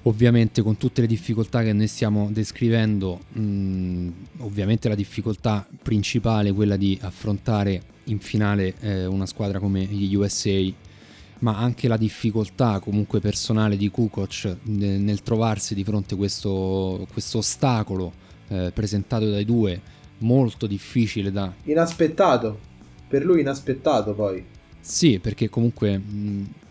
[0.02, 6.50] ovviamente con tutte le difficoltà che noi stiamo descrivendo, mh, mm, ovviamente la difficoltà principale
[6.50, 10.50] è quella di affrontare in finale eh, una squadra come gli USA,
[11.40, 17.06] ma anche la difficoltà comunque personale di Kukoc nel, nel trovarsi di fronte a questo,
[17.12, 18.12] questo ostacolo
[18.48, 19.80] eh, presentato dai due,
[20.18, 21.52] molto difficile da...
[21.64, 22.58] Inaspettato,
[23.08, 24.44] per lui inaspettato poi.
[24.80, 26.00] Sì, perché comunque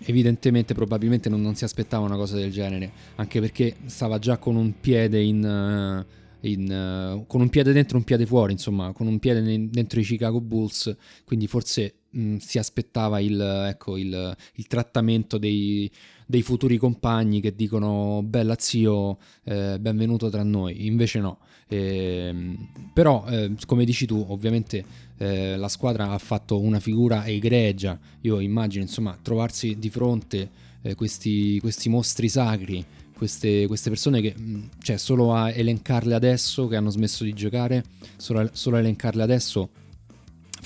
[0.06, 4.56] evidentemente probabilmente non, non, si aspettava una cosa del genere, anche perché stava già con
[4.56, 6.06] un piede in...
[6.06, 9.41] Uh, in, uh, con un piede dentro e un piede fuori, insomma, con un piede
[9.69, 15.89] dentro i Chicago Bulls, quindi forse mh, si aspettava il, ecco, il, il trattamento dei,
[16.26, 21.39] dei, futuri compagni che dicono bella zio, eh, benvenuto tra noi, invece no.
[21.67, 22.56] Eh,
[22.93, 24.84] però, eh, come dici tu, ovviamente
[25.17, 30.50] eh, la squadra ha fatto una figura egregia, io immagino, insomma, trovarsi di fronte
[30.82, 32.86] eh, questi, questi mostri sacri
[33.17, 37.84] queste, queste persone che, mm, cioè, solo a elencarle adesso che hanno smesso di giocare,
[38.15, 39.70] solo a, solo a elencarle adesso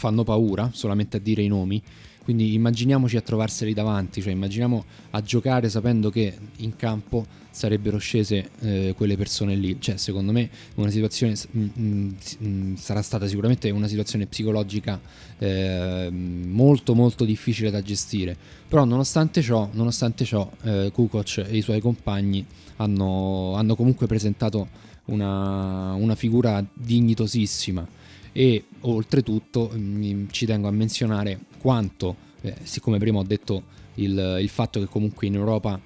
[0.01, 1.79] fanno paura, solamente a dire i nomi.
[2.23, 8.49] Quindi immaginiamoci a trovarseli davanti, cioè immaginiamo a giocare sapendo che in campo sarebbero scese
[8.61, 9.77] eh, quelle persone lì.
[9.79, 14.99] Cioè, secondo me una situazione mh, mm, mh, mm, sarà stata sicuramente una situazione psicologica
[15.37, 18.35] eh, molto molto difficile da gestire.
[18.67, 22.43] Però nonostante ciò, nonostante ciò eh, Kukoc e i suoi compagni
[22.77, 24.67] hanno, hanno comunque presentato
[25.05, 27.99] una, una figura dignitosissima
[28.31, 33.63] e oltretutto mh, ci tengo a menzionare quanto, eh, siccome prima ho detto
[33.95, 35.79] il, il fatto che comunque in Europa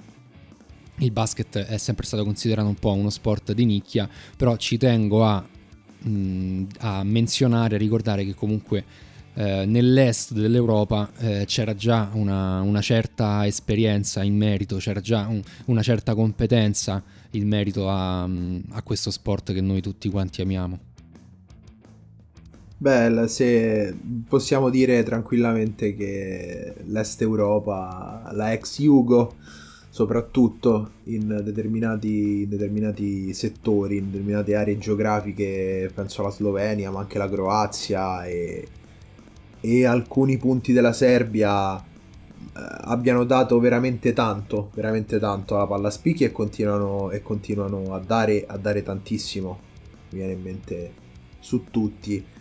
[1.00, 5.26] il basket è sempre stato considerato un po' uno sport di nicchia, però ci tengo
[5.26, 5.46] a,
[6.00, 8.84] mh, a menzionare, a ricordare che comunque
[9.34, 15.42] eh, nell'est dell'Europa eh, c'era già una, una, certa esperienza in merito, c'era già un,
[15.66, 20.94] una certa competenza in merito a, a questo sport che noi tutti quanti amiamo.
[22.78, 29.36] Beh, se possiamo dire tranquillamente che l'Est Europa, la ex Jugo,
[29.90, 37.18] soprattutto in determinati, in determinati settori, in determinate aree geografiche, penso alla Slovenia, ma anche
[37.18, 38.68] la Croazia e,
[39.62, 41.84] e alcuni punti della Serbia eh,
[42.54, 48.44] abbiano dato veramente tanto, veramente tanto alla palla spicchi e continuano, e continuano a, dare,
[48.46, 49.60] a dare tantissimo,
[50.10, 50.94] mi viene in mente
[51.40, 52.34] su tutti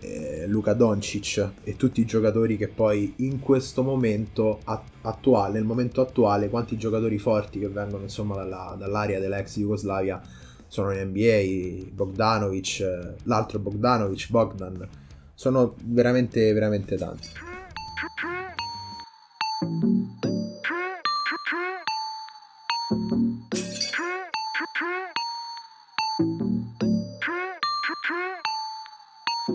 [0.00, 4.60] eh, Luca Doncic e tutti i giocatori che poi in questo momento
[5.02, 10.20] attuale, nel momento attuale, quanti giocatori forti che vengono insomma dalla, dall'area dell'ex Jugoslavia
[10.66, 14.88] sono in NBA, Bogdanovic, l'altro Bogdanovic, Bogdan,
[15.34, 17.28] sono veramente veramente tanti.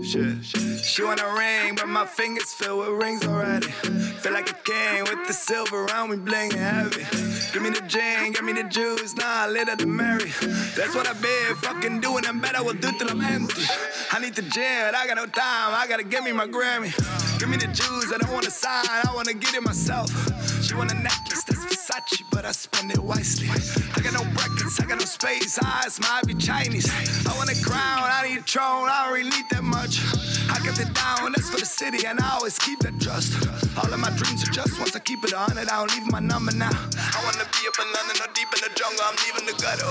[0.01, 3.67] She want a ring, but my fingers filled with rings already.
[3.67, 7.03] Feel like a king with the silver around me blingin' heavy.
[7.53, 10.31] Give me the gin, give me the juice, nah, later to marry.
[10.75, 13.61] That's what I've been fucking doing, and bet I will do till I'm empty.
[14.11, 16.91] I need the gin, I got no time, I gotta give me my Grammy.
[17.39, 20.09] Give me the juice, I don't wanna sign, I wanna get it myself.
[20.63, 21.43] She want a necklace
[21.93, 23.49] Versace, but I spend it wisely.
[23.49, 26.89] I got no brackets, I got no space, eyes might be Chinese.
[27.27, 30.01] I want a crown, I need a throne, I don't really need that much.
[30.49, 33.33] I kept it down, that's for the city, and I always keep that trust.
[33.77, 36.11] All of my dreams are just once I keep it on it, I don't leave
[36.11, 36.73] my number now.
[36.73, 39.85] I wanna be up in London or deep in the jungle, I'm leaving the gutter.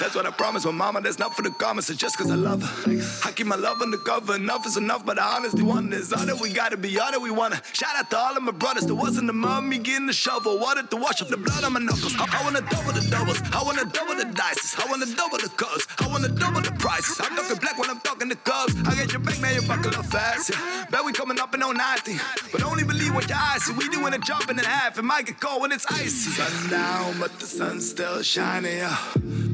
[0.00, 2.34] That's what I promised my mama, that's not for the comments, it's just cause I
[2.34, 3.00] love her.
[3.24, 6.12] I keep my love undercover, enough is enough, but I honestly want this.
[6.12, 7.60] All that we gotta be, all that we wanna.
[7.72, 10.82] Shout out to all of my brothers, there wasn't the mommy getting the shovel, water
[10.82, 12.14] to wash off the blood on my knuckles.
[12.18, 15.50] I, I wanna double the doubles, I wanna double the dices, I wanna double the
[15.50, 17.20] cups, I wanna double the prices.
[17.20, 18.74] I'm talking black when I'm talking the cubs.
[18.86, 20.50] I get your back, now You're buckle up fast.
[20.50, 20.86] Yeah.
[20.90, 22.16] Bet we coming up in 090.
[22.52, 23.74] But only believe what your eyes see.
[23.74, 24.98] We doing a jumping in half.
[24.98, 26.30] It might get cold when it's icy.
[26.30, 28.78] Sundown, but the sun's still shining.
[28.78, 28.96] Yeah.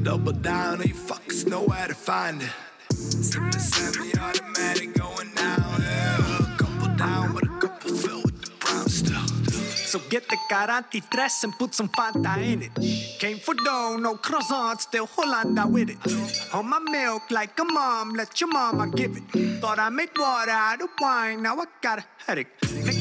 [0.02, 2.50] Double down, you fuckers know to find it.
[2.92, 5.30] Sipping semi automatic going.
[5.36, 6.54] Yeah.
[6.54, 8.88] A couple down, but a couple filled with the brown.
[8.88, 13.18] So get the Garanti dress and put some Fanta in it.
[13.18, 16.54] Came for dough, no croissant, still Hollanda with it.
[16.54, 19.60] On my milk like a mom, let your mama give it.
[19.60, 22.48] Thought I made water out of wine, now I got a headache.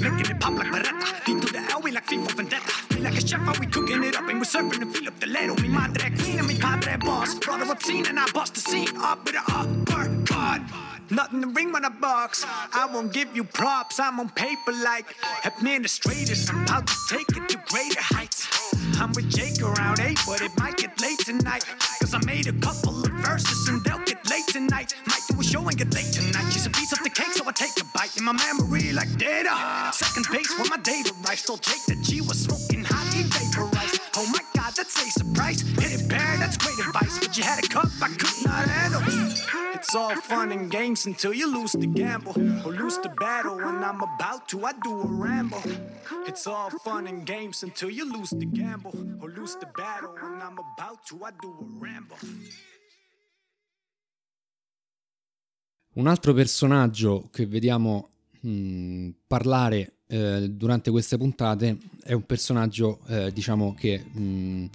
[0.06, 1.26] Making it pop like Beretta.
[1.26, 2.72] D to the L, we like FIFA Vendetta.
[2.92, 5.20] We like a chef, how we cooking it up and we're serving and fill up
[5.20, 5.56] the ladle.
[5.56, 7.34] Mi madre queen and mi padre boss.
[7.40, 10.62] Brought her obscene and I bust the scene up with a uppercut.
[11.10, 12.46] Nothing to ring when I box.
[12.48, 14.00] I won't give you props.
[14.00, 15.06] I'm on paper like
[15.44, 16.50] administrators.
[16.50, 18.48] I'm about to take it to greater heights.
[19.00, 21.66] I'm with Jake around 8, but it might get late tonight.
[22.00, 24.94] Cause I made a couple of verses and they'll get late tonight.
[25.08, 26.52] Might do a show and get late tonight.
[26.52, 27.00] She's a piece of
[27.48, 28.18] I take a bite.
[28.18, 29.54] In my memory, like data.
[29.94, 31.38] Second base when my data right.
[31.38, 34.02] Still take that G was smoking hot, he vaporized.
[34.16, 35.62] Oh my god, that's a surprise.
[35.62, 37.20] Hit it bare, that's great advice.
[37.20, 39.02] But you had a cup I could not handle.
[39.76, 42.34] It's all fun and games until you lose the gamble
[42.66, 43.58] or lose the battle.
[43.58, 45.62] When I'm about to, I do a ramble.
[46.26, 50.16] It's all fun and games until you lose the gamble or lose the battle.
[50.20, 52.18] When I'm about to, I do a ramble.
[55.96, 58.10] Un altro personaggio che vediamo
[58.42, 64.66] mh, mm, parlare eh, durante queste puntate è un personaggio, eh, diciamo, che mh, mm,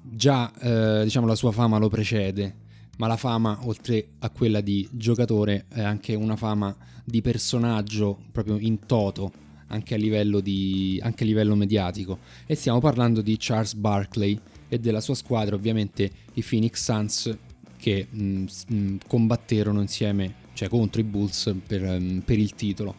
[0.00, 2.54] già eh, diciamo, la sua fama lo precede,
[2.96, 8.56] ma la fama, oltre a quella di giocatore, è anche una fama di personaggio proprio
[8.58, 9.30] in toto,
[9.66, 12.18] anche a livello, di, anche a livello mediatico.
[12.46, 17.36] E stiamo parlando di Charles Barkley e della sua squadra, ovviamente i Phoenix Suns,
[17.76, 22.94] che mh, mh, combatterono insieme, cioè contro i Bulls per, mh, per il titolo.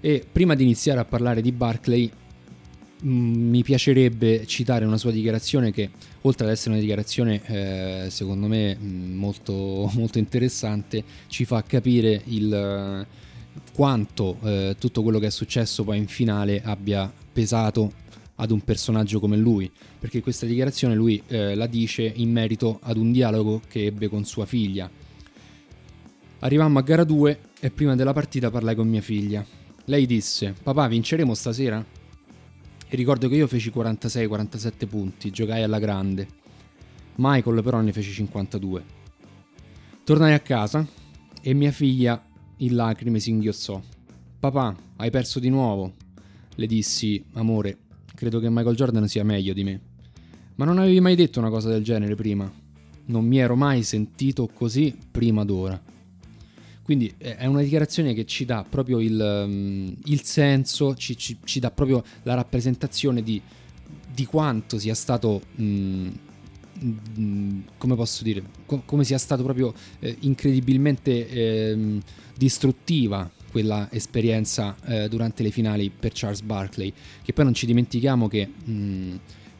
[0.00, 2.10] E prima di iniziare a parlare di Barkley,
[3.02, 5.90] mi piacerebbe citare una sua dichiarazione che
[6.22, 13.06] oltre ad essere una dichiarazione eh, secondo me molto, molto, interessante ci fa capire il,
[13.72, 17.92] quanto eh, tutto quello che è successo poi in finale abbia pesato
[18.36, 22.96] ad un personaggio come lui perché questa dichiarazione lui eh, la dice in merito ad
[22.96, 24.90] un dialogo che ebbe con sua figlia
[26.40, 29.44] arrivammo a gara 2 e prima della partita parlai con mia figlia
[29.90, 31.84] lei disse papà vinceremo stasera?
[32.92, 36.28] E ricordo che io feci 46-47 punti, giocai alla grande.
[37.16, 38.84] Michael però ne fece 52.
[40.04, 40.86] Tornai a casa
[41.42, 42.24] e mia figlia
[42.58, 43.82] in lacrime si inghiozzò.
[44.38, 45.94] Papà, hai perso di nuovo.
[46.54, 47.78] Le dissi, amore,
[48.14, 49.80] credo che Michael Jordan sia meglio di me.
[50.54, 52.48] Ma non avevi mai detto una cosa del genere prima.
[53.06, 55.89] Non mi ero mai sentito così prima d'ora.
[56.82, 61.38] Quindi eh, è una dichiarazione che ci dà proprio il, um, il senso, ci, ci,
[61.44, 63.40] ci, dà proprio la rappresentazione di,
[64.12, 66.12] di quanto sia stato, um,
[67.16, 71.98] um, come posso dire, co- come sia stato proprio eh, incredibilmente eh,
[72.36, 78.28] distruttiva quella esperienza eh, durante le finali per Charles Barkley, che poi non ci dimentichiamo
[78.28, 78.48] che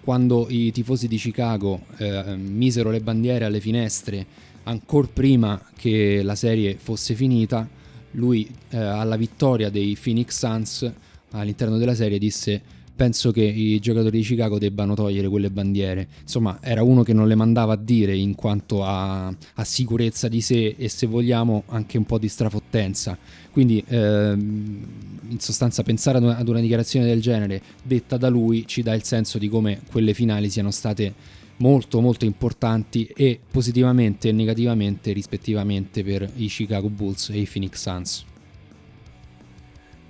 [0.01, 4.27] quando i tifosi di Chicago eh, misero le bandiere alle finestre
[4.65, 7.69] ancora prima che la serie fosse finita,
[8.13, 10.93] lui eh, alla vittoria dei Phoenix Suns
[11.31, 16.07] all'interno della serie disse penso che i giocatori di Chicago debbano togliere quelle bandiere.
[16.21, 20.43] Insomma, era uno che non le mandava a dire in quanto a, a sicurezza di
[20.43, 23.17] sé e se vogliamo anche un po' di strafottenza.
[23.53, 24.87] Quindi, ehm,
[25.31, 28.93] in sostanza, pensare ad una, ad una dichiarazione del genere detta da lui ci dà
[28.93, 31.15] il senso di come quelle finali siano state
[31.61, 37.81] molto molto importanti e positivamente e negativamente rispettivamente per i Chicago Bulls e i Phoenix
[37.81, 38.25] Suns.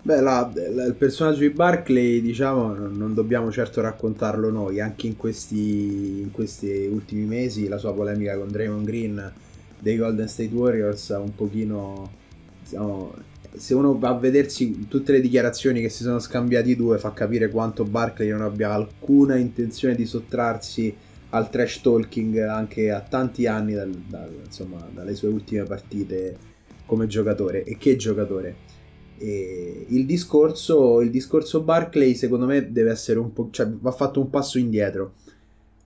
[0.03, 5.07] Beh, la, la, il personaggio di Barclay, diciamo, non, non, dobbiamo certo raccontarlo noi, anche
[5.07, 9.33] in questi, in questi ultimi mesi la sua polemica con Draymond Green
[9.79, 12.11] dei Golden State Warriors ha un pochino...
[12.63, 16.99] Diciamo, se uno va a vedersi tutte le dichiarazioni che si sono scambiati i due
[16.99, 20.95] fa capire quanto Barclay non abbia alcuna intenzione di sottrarsi
[21.31, 26.37] al trash talking anche a tanti anni dal, dal, insomma, dalle sue ultime partite
[26.87, 28.69] come giocatore e che giocatore.
[29.19, 34.21] E il, discorso, il discorso Barclay secondo me deve essere un po', cioè va fatto
[34.21, 35.13] un passo indietro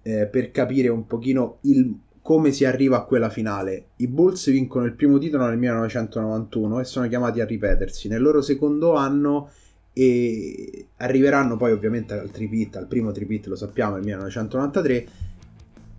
[0.03, 3.89] eh, per capire un pochino il, come si arriva a quella finale.
[3.97, 8.09] I Bulls vincono il primo titolo nel 1991 e sono chiamati a ripetersi.
[8.09, 9.51] Nel loro secondo anno
[9.93, 15.07] e arriveranno poi ovviamente al tripit, al primo tripit lo sappiamo nel 1993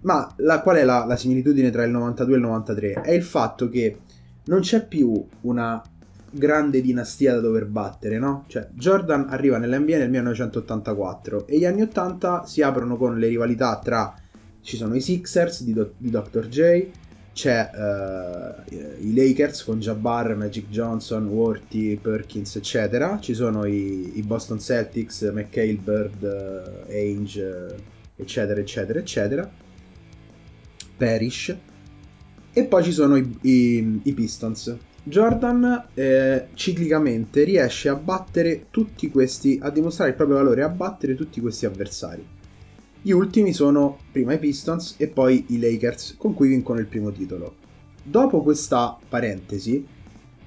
[0.06, 2.94] ma la, qual è la, la, similitudine tra il 92 e il 93?
[3.02, 3.98] È il fatto che
[4.46, 5.82] non c'è più una
[6.30, 8.46] grande dinastia da dover battere, no?
[8.48, 13.80] Cioè, Jordan arriva nell'NBA nel 1984 e gli anni 80 si aprono con le rivalità
[13.84, 14.14] tra
[14.62, 16.48] ci sono i Sixers di, Do- di Dr.
[16.48, 16.88] J,
[17.34, 18.74] c'è uh,
[19.06, 23.20] i Lakers con Jabbar, Magic Johnson, Worthy, Perkins, eccetera.
[23.20, 27.76] Ci sono i, i Boston Celtics, McHale, Bird, uh, Ainge,
[28.16, 29.64] eccetera, eccetera, eccetera.
[30.98, 31.56] Perish.
[32.54, 34.76] E poi ci sono i, i, i Pistons.
[35.04, 41.16] Jordan eh, ciclicamente riesce a battere tutti questi, a dimostrare il proprio valore, a battere
[41.16, 42.26] tutti questi avversari.
[43.02, 47.12] Gli ultimi sono prima i Pistons e poi i Lakers, con cui vincono il primo
[47.12, 47.56] titolo.
[48.02, 49.86] Dopo questa parentesi,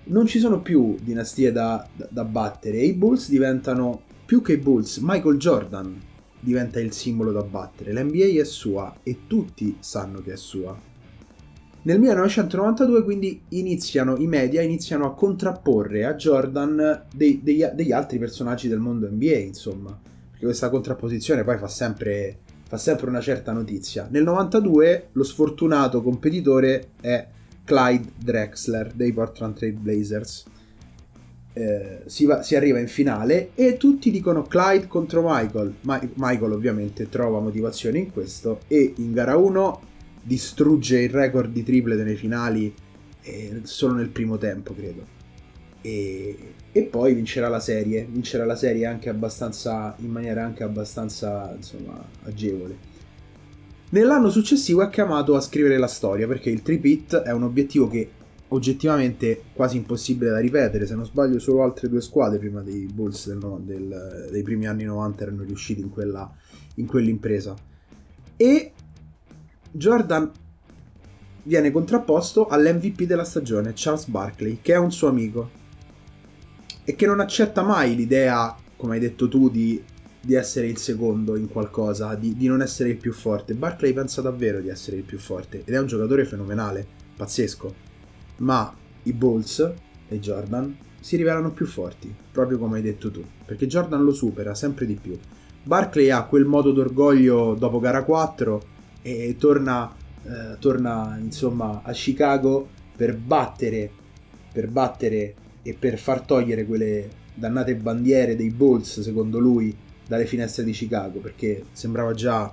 [0.04, 2.78] non ci sono più dinastie da, da, da battere.
[2.78, 4.98] I Bulls diventano più che i Bulls.
[4.98, 6.00] Michael Jordan
[6.40, 7.92] diventa il simbolo da battere.
[7.92, 10.88] L'NBA è sua e tutti sanno che è sua.
[11.80, 18.18] Nel 1992 quindi iniziano i media iniziano a contrapporre a Jordan dei, dei, degli altri
[18.18, 19.98] personaggi del mondo NBA, insomma,
[20.30, 24.06] perché questa contrapposizione poi fa sempre, fa sempre una certa notizia.
[24.10, 27.26] Nel 92 lo sfortunato competitore è
[27.64, 30.44] Clyde Drexler dei Portland Trail Blazers.
[31.58, 35.74] Eh, si, va, si, arriva in finale e tutti dicono Clyde contro Michael.
[35.80, 39.80] Ma, Michael ovviamente trova motivazione in questo e in gara 1
[40.22, 42.72] distrugge il record di triple delle finali
[43.22, 45.16] eh, solo nel primo tempo, credo.
[45.80, 51.52] E, e, poi vincerà la serie, vincerà la serie anche abbastanza in maniera anche abbastanza
[51.56, 52.86] insomma agevole.
[53.90, 58.10] Nell'anno successivo è chiamato a scrivere la storia perché il tripit è un obiettivo che
[58.48, 60.86] oggettivamente quasi impossibile da ripetere.
[60.86, 64.84] Se non sbaglio, solo altre due squadre prima dei Bulls no, del, dei primi anni
[64.84, 66.30] 90 erano riusciti in, quella,
[66.76, 67.54] in quell'impresa.
[68.36, 68.72] E
[69.70, 70.30] Jordan
[71.42, 75.50] viene contrapposto all'MVP della stagione, Charles Barkley, che è un suo amico
[76.84, 79.82] e che non accetta mai l'idea, come hai detto tu, di
[80.20, 83.54] di essere il secondo in qualcosa, di, di, non essere il più forte.
[83.54, 86.86] Barclay pensa davvero di essere il più forte ed è un giocatore fenomenale,
[87.16, 87.86] pazzesco.
[88.38, 88.74] Ma
[89.04, 89.72] i Bulls
[90.08, 94.54] e Jordan si rivelano più forti, proprio come hai detto tu, perché Jordan lo supera
[94.54, 95.18] sempre di più.
[95.62, 98.62] Barclay ha quel modo d'orgoglio dopo gara 4
[99.02, 102.66] e torna, eh, torna insomma a Chicago
[102.96, 103.90] per battere,
[104.52, 109.76] per battere e per far togliere quelle dannate bandiere dei Bulls, secondo lui,
[110.06, 112.52] dalle finestre di Chicago perché sembrava già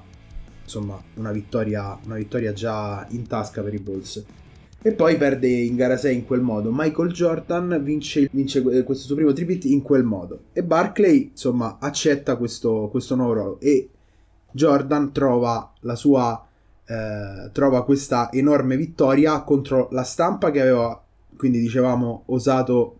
[0.61, 4.23] insomma una vittoria, una vittoria già in tasca per i Bulls.
[4.85, 6.69] E poi perde in gara 6 in quel modo.
[6.71, 10.41] Michael Jordan vince, vince questo suo primo tripit in quel modo.
[10.53, 13.59] E Barclay, insomma, accetta questo, questo nuovo ruolo.
[13.61, 13.89] E
[14.51, 16.39] Jordan trova la sua.
[16.85, 21.03] Eh, trova questa enorme vittoria contro la stampa che aveva,
[21.35, 22.99] quindi dicevamo, osato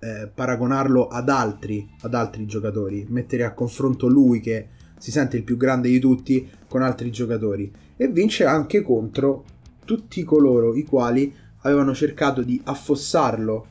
[0.00, 4.66] eh, paragonarlo ad altri, ad altri giocatori, mettere a confronto lui che
[4.98, 9.44] si sente il più grande di tutti con altri giocatori e vince anche contro
[9.90, 13.66] tutti coloro i quali avevano cercato di affossarlo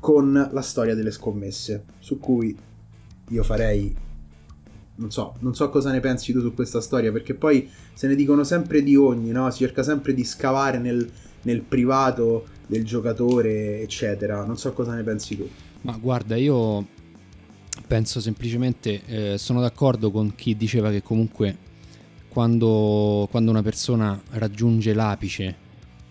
[0.00, 2.54] con la storia delle scommesse, su cui
[3.28, 3.96] io farei
[4.96, 8.14] non so, non so cosa ne pensi tu su questa storia, perché poi se ne
[8.14, 9.50] dicono sempre di ogni, no?
[9.50, 11.10] Si cerca sempre di scavare nel,
[11.40, 14.44] nel privato del giocatore, eccetera.
[14.44, 15.48] Non so cosa ne pensi tu.
[15.80, 16.86] Ma guarda, io
[17.86, 21.56] penso semplicemente, eh, sono d'accordo con chi diceva che comunque
[22.28, 25.61] quando, quando una persona raggiunge l'apice,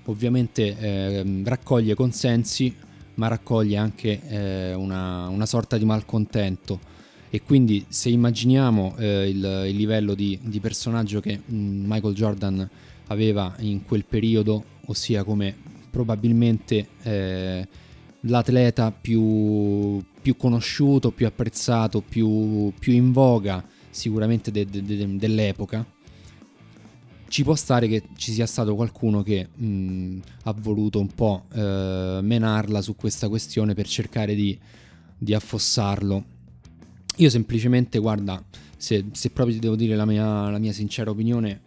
[0.05, 2.73] ovviamente eh, raccoglie consensi,
[3.15, 6.79] ma raccoglie anche eh, una, una, sorta di malcontento.
[7.29, 12.13] E quindi se immaginiamo eh, il, il, livello di, di personaggio che mh, mm, Michael
[12.13, 12.69] Jordan
[13.07, 15.55] aveva in quel periodo, ossia come
[15.89, 17.67] probabilmente eh,
[18.21, 25.85] l'atleta più, più conosciuto, più apprezzato, più, più in voga sicuramente de, de, de, dell'epoca,
[27.31, 32.19] ci può stare che ci sia stato qualcuno che mh, ha voluto un po' eh,
[32.21, 34.57] menarla su questa questione per cercare di,
[35.17, 36.23] di affossarlo.
[37.15, 38.43] Io semplicemente, guarda,
[38.77, 41.61] se, se, proprio ti devo dire la mia, la mia sincera opinione,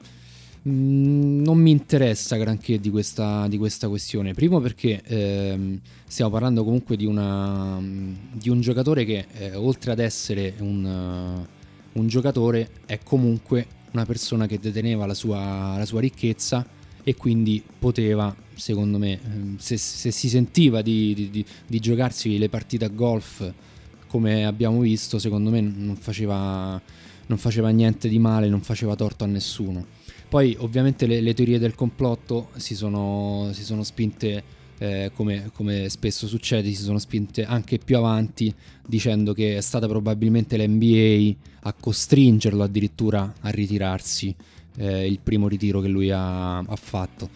[0.67, 4.33] Mm, non mi interessa granché di questa, di questa questione.
[4.33, 7.79] Primo perché ehm, stiamo parlando comunque di, una,
[8.33, 10.85] di un giocatore che eh, oltre ad essere un,
[11.93, 16.67] uh, un, giocatore è comunque una persona che deteneva la sua, la sua ricchezza
[17.03, 22.49] e quindi poteva, secondo me, ehm, se, se, si sentiva di, di, di giocarsi le
[22.49, 23.53] partite a golf
[24.09, 26.81] come abbiamo visto, secondo me non faceva,
[27.27, 29.85] non faceva niente di male, non faceva torto a nessuno.
[30.29, 34.43] Poi ovviamente le, le teorie del complotto si sono, si sono spinte,
[34.79, 38.53] eh, come, come, spesso succede, si sono spinte anche più avanti
[38.87, 41.35] dicendo che è stata probabilmente l'NBA
[41.69, 44.35] a costringerlo addirittura a ritirarsi
[44.77, 47.29] eh, il primo ritiro che lui ha, ha fatto.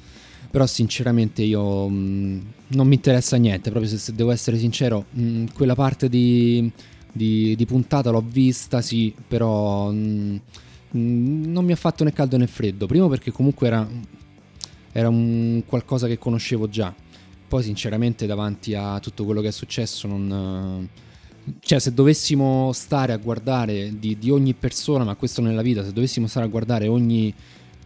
[0.51, 5.07] Però sinceramente io mh, mm, non mi interessa niente, proprio se, se devo essere sincero,
[5.11, 6.71] mh, mm, quella parte di,
[7.13, 9.91] di, di, puntata l'ho vista, sì, però...
[9.91, 10.41] Mh,
[10.97, 12.87] mm, non mi ha fatto né caldo né freddo.
[12.87, 13.87] Primo perché comunque era,
[14.93, 16.95] era un qualcosa che conoscevo già.
[17.49, 20.89] Poi sinceramente davanti a tutto quello che è successo non...
[21.61, 25.95] Cioè se dovessimo stare a guardare di, di ogni persona, ma questo nella vita, se
[25.95, 27.33] dovessimo stare a guardare ogni,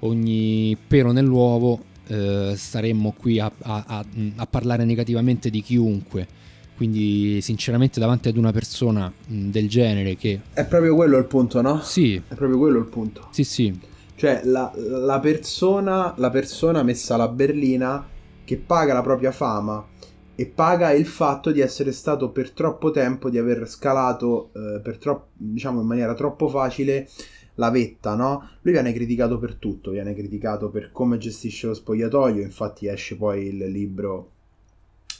[0.00, 4.04] ogni pelo nell'uovo, eh, staremmo qui a, a, a,
[4.34, 6.40] a parlare negativamente di chiunque
[6.82, 10.40] quindi sinceramente davanti ad una persona mh, del genere che...
[10.52, 11.80] È proprio quello il punto, no?
[11.80, 12.16] Sì.
[12.16, 13.28] È proprio quello il punto.
[13.30, 13.78] Sì, sì.
[14.16, 18.04] Cioè la, la, persona, la persona messa alla berlina
[18.44, 19.86] che paga la propria fama
[20.34, 25.26] e paga il fatto di essere stato per troppo tempo, di aver scalato eh, troppo,
[25.34, 27.08] diciamo in maniera troppo facile
[27.56, 28.48] la vetta, no?
[28.62, 33.48] Lui viene criticato per tutto, viene criticato per come gestisce lo spogliatoio, infatti esce poi
[33.48, 34.30] il libro,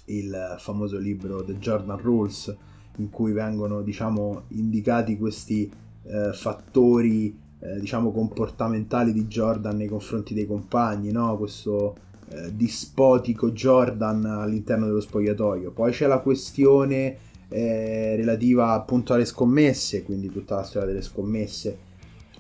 [0.06, 2.56] il famoso libro The Jordan Rules,
[2.96, 5.70] in cui vengono, diciamo, indicati questi
[6.04, 11.36] eh, fattori, eh, diciamo, comportamentali di Jordan nei confronti dei compagni, no?
[11.36, 11.96] Questo
[12.33, 15.70] eh, dispotico Jordan all'interno dello spogliatoio.
[15.70, 17.16] Poi c'è la questione
[17.49, 21.91] eh, relativa appunto alle scommesse, quindi tutta la storia delle scommesse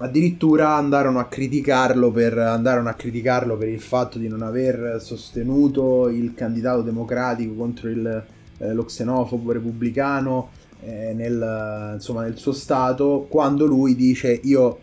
[0.02, 6.08] addirittura andarono a criticarlo per, andarono a criticarlo per il fatto di non aver sostenuto
[6.08, 8.24] il candidato democratico contro il,
[8.58, 14.78] eh, lo xenofobo repubblicano eh, nel, insomma, nel suo stato quando lui dice io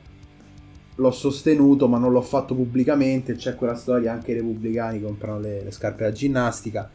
[0.99, 3.35] l'ho sostenuto ma non l'ho fatto pubblicamente.
[3.35, 6.89] C'è quella storia anche i repubblicani comprano le, le scarpe da ginnastica.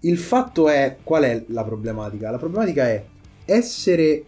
[0.00, 2.30] Il fatto è qual è la problematica?
[2.30, 3.04] La problematica è
[3.44, 4.24] essere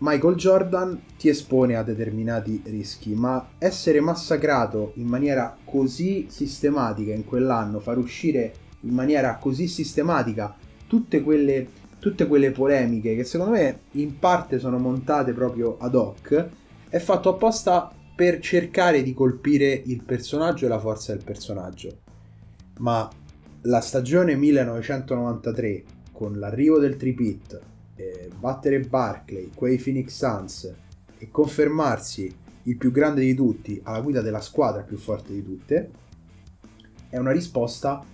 [0.00, 7.24] Michael Jordan ti espone a determinati rischi, ma essere massacrato in maniera così sistematica in
[7.24, 10.54] quell'anno, far uscire in maniera così sistematica
[10.86, 11.66] tutte quelle,
[11.98, 16.48] tutte quelle polemiche che secondo me in parte sono montate proprio ad hoc,
[16.88, 21.98] è fatto apposta per cercare di colpire il personaggio e la forza del personaggio.
[22.78, 23.08] Ma
[23.62, 27.60] la stagione 1993, con l'arrivo del tripit,
[27.96, 30.74] eh, battere Barclay, quei Phoenix Suns
[31.18, 32.34] e confermarsi
[32.64, 35.90] il più grande di tutti alla guida della squadra più forte di tutte,
[37.08, 38.04] è una risposta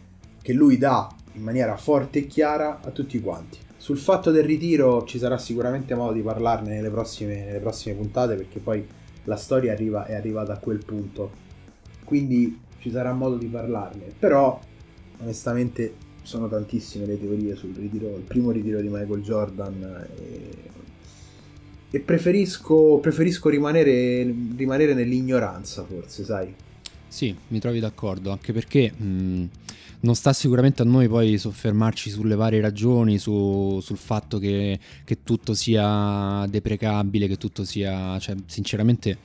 [0.41, 3.64] che lui dà in maniera forte e chiara a tutti quanti.
[3.85, 8.35] Sul fatto del ritiro ci sarà sicuramente modo di parlarne nelle prossime, nelle prossime puntate
[8.35, 8.83] perché poi
[9.25, 11.31] la storia arriva, è arrivata a quel punto.
[12.03, 14.07] Quindi ci sarà modo di parlarne.
[14.19, 14.59] Però
[15.19, 20.71] onestamente sono tantissime le teorie sul ritiro, il primo ritiro di Michael Jordan e,
[21.91, 26.55] e preferisco, preferisco rimanere, rimanere, nell'ignoranza forse, sai?
[27.07, 29.49] Sì, mi trovi d'accordo, anche perché mh,
[30.01, 35.23] non sta sicuramente a noi poi soffermarci sulle varie ragioni, su, sul fatto che, che
[35.23, 39.19] tutto sia deprecabile, che tutto sia, cioè, sinceramente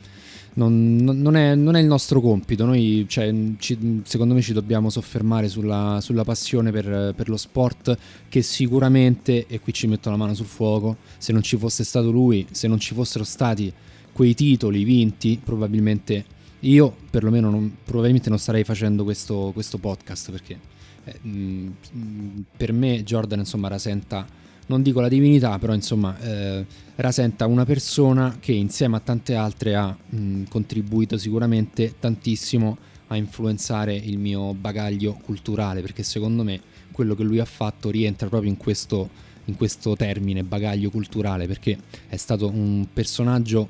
[0.53, 2.65] non, non, è, non, è, il nostro compito.
[2.65, 7.97] Noi, cioè, ci, secondo me, ci dobbiamo soffermare sulla, sulla passione per, per, lo sport,
[8.27, 12.11] che sicuramente, e qui ci metto la mano sul fuoco, se non ci fosse stato
[12.11, 13.71] lui, se non ci fossero stati
[14.11, 16.25] quei titoli vinti, probabilmente
[16.61, 20.59] io, perlomeno, non, probabilmente non starei facendo questo, questo podcast perché
[21.05, 21.75] eh, mh,
[22.57, 24.25] per me Jordan, insomma, rasenta
[24.69, 29.75] non dico la divinità, però insomma eh, rasenta una persona che insieme a tante altre
[29.75, 37.15] ha mh, contribuito sicuramente tantissimo a influenzare il mio bagaglio culturale, perché secondo me quello
[37.15, 39.09] che lui ha fatto rientra proprio in questo,
[39.45, 43.67] in questo termine bagaglio culturale, perché è stato un personaggio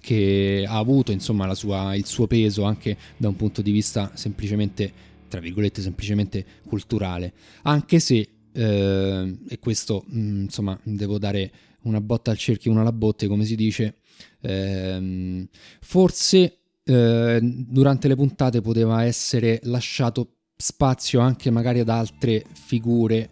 [0.00, 5.06] che ha avuto insomma sua, il suo peso anche da un punto di vista semplicemente
[5.28, 7.32] tra virgolette semplicemente culturale
[7.62, 11.50] anche se eh, e questo mh, mm, insomma devo dare
[11.82, 13.96] una botta al cerchio, una alla botte come si dice,
[14.40, 15.48] eh,
[15.80, 23.30] forse eh, durante le puntate poteva essere lasciato spazio anche magari ad altre figure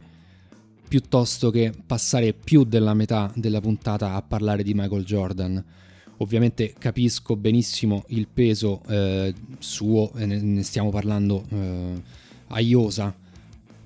[0.89, 5.65] piuttosto che passare più della metà della puntata a parlare di Michael Jordan.
[6.19, 12.03] Ovviamente capisco benissimo il peso eh, suo, ne stiamo parlando eh,
[12.49, 13.15] a Iosa,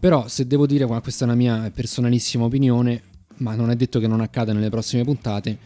[0.01, 3.03] però se devo dire, questa è una mia personalissima opinione,
[3.39, 5.59] ma non è detto che non accada nelle prossime puntate,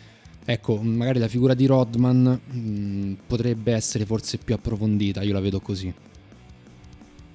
[0.44, 5.40] ecco, magari la figura di Rodman mh, mm, potrebbe essere forse più approfondita, io la
[5.40, 5.92] vedo così.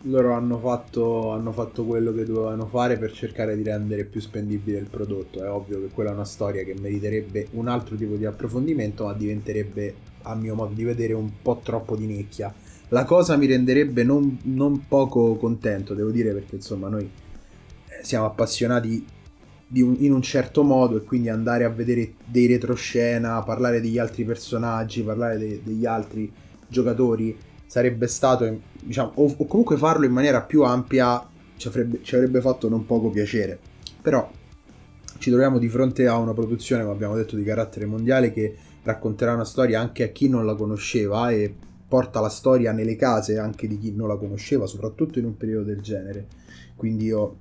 [0.03, 4.79] Loro hanno fatto, hanno fatto quello che dovevano fare per cercare di rendere più spendibile
[4.79, 5.43] il prodotto.
[5.43, 9.13] È ovvio che quella è una storia che meriterebbe un altro tipo di approfondimento, ma
[9.13, 9.93] diventerebbe,
[10.23, 12.53] a mio modo di vedere, un po' troppo di nicchia
[12.89, 18.25] la cosa mi renderebbe non, non poco contento, devo dire, perché insomma noi eh, siamo
[18.25, 19.05] appassionati
[19.75, 24.23] un, in un certo modo e quindi andare a vedere dei retroscena, parlare degli altri
[24.23, 26.31] personaggi, parlare de, degli altri
[26.67, 27.37] giocatori
[27.67, 31.27] sarebbe stato, diciamo, o, o, comunque farlo in maniera più ampia
[31.57, 33.59] ci avrebbe, ci avrebbe fatto non poco piacere.
[34.01, 34.29] Però
[35.17, 39.33] ci troviamo di fronte a una produzione, come abbiamo detto, di carattere mondiale che racconterà
[39.33, 41.53] una storia anche a chi non la conosceva e
[41.87, 45.65] porta la storia nelle case anche di chi non la conosceva, soprattutto in un periodo
[45.65, 46.27] del genere.
[46.75, 47.37] Quindi io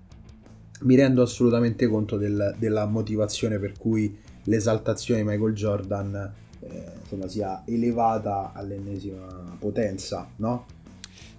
[0.80, 7.28] mi rendo assolutamente conto del, della motivazione per cui l'esaltazione di Michael Jordan eh, insomma,
[7.28, 10.66] sia elevata all'ennesima potenza, no?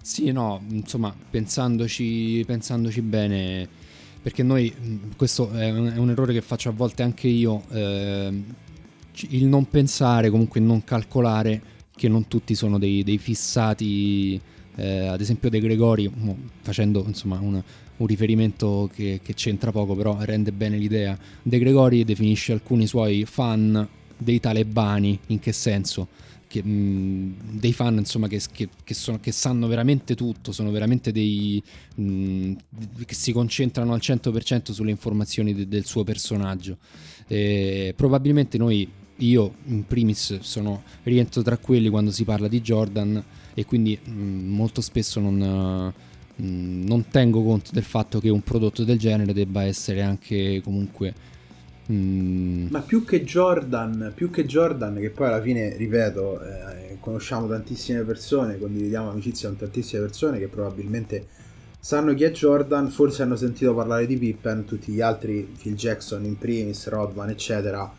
[0.02, 3.68] Sì, no, insomma, pensandoci, pensandoci bene,
[4.22, 4.74] perché noi,
[5.16, 8.42] questo è un, è un, errore che faccio a volte anche io, eh,
[9.28, 11.62] il non pensare, comunque non calcolare
[11.94, 14.40] che non tutti sono dei, dei fissati,
[14.76, 16.10] eh, ad esempio De Gregori,
[16.62, 17.62] facendo insomma un,
[17.98, 21.16] un riferimento che, che, c'entra poco, però rende bene l'idea.
[21.42, 23.86] De Gregori definisce alcuni suoi fan
[24.16, 26.08] dei talebani, in che senso?
[26.50, 31.62] Che, mh, dei fan insomma che, che, sono, che, sanno veramente tutto, sono veramente dei
[31.94, 32.52] mh,
[33.06, 36.78] che si concentrano al 100% sulle informazioni de, del suo personaggio.
[37.28, 43.22] E probabilmente noi, io in primis, sono, rientro tra quelli quando si parla di Jordan
[43.54, 45.92] e quindi mh, molto spesso non
[46.42, 51.12] non tengo conto del fatto che un prodotto del genere debba essere anche comunque
[51.90, 52.68] Mm.
[52.70, 58.02] Ma più che Jordan, più che Jordan, che poi alla fine, ripeto, eh, conosciamo tantissime
[58.02, 61.26] persone, condividiamo amicizia con tantissime persone che probabilmente
[61.80, 66.24] sanno chi è Jordan, forse hanno sentito parlare di Pippen, tutti gli altri, Phil Jackson
[66.24, 67.90] in primis, Rodman, eccetera,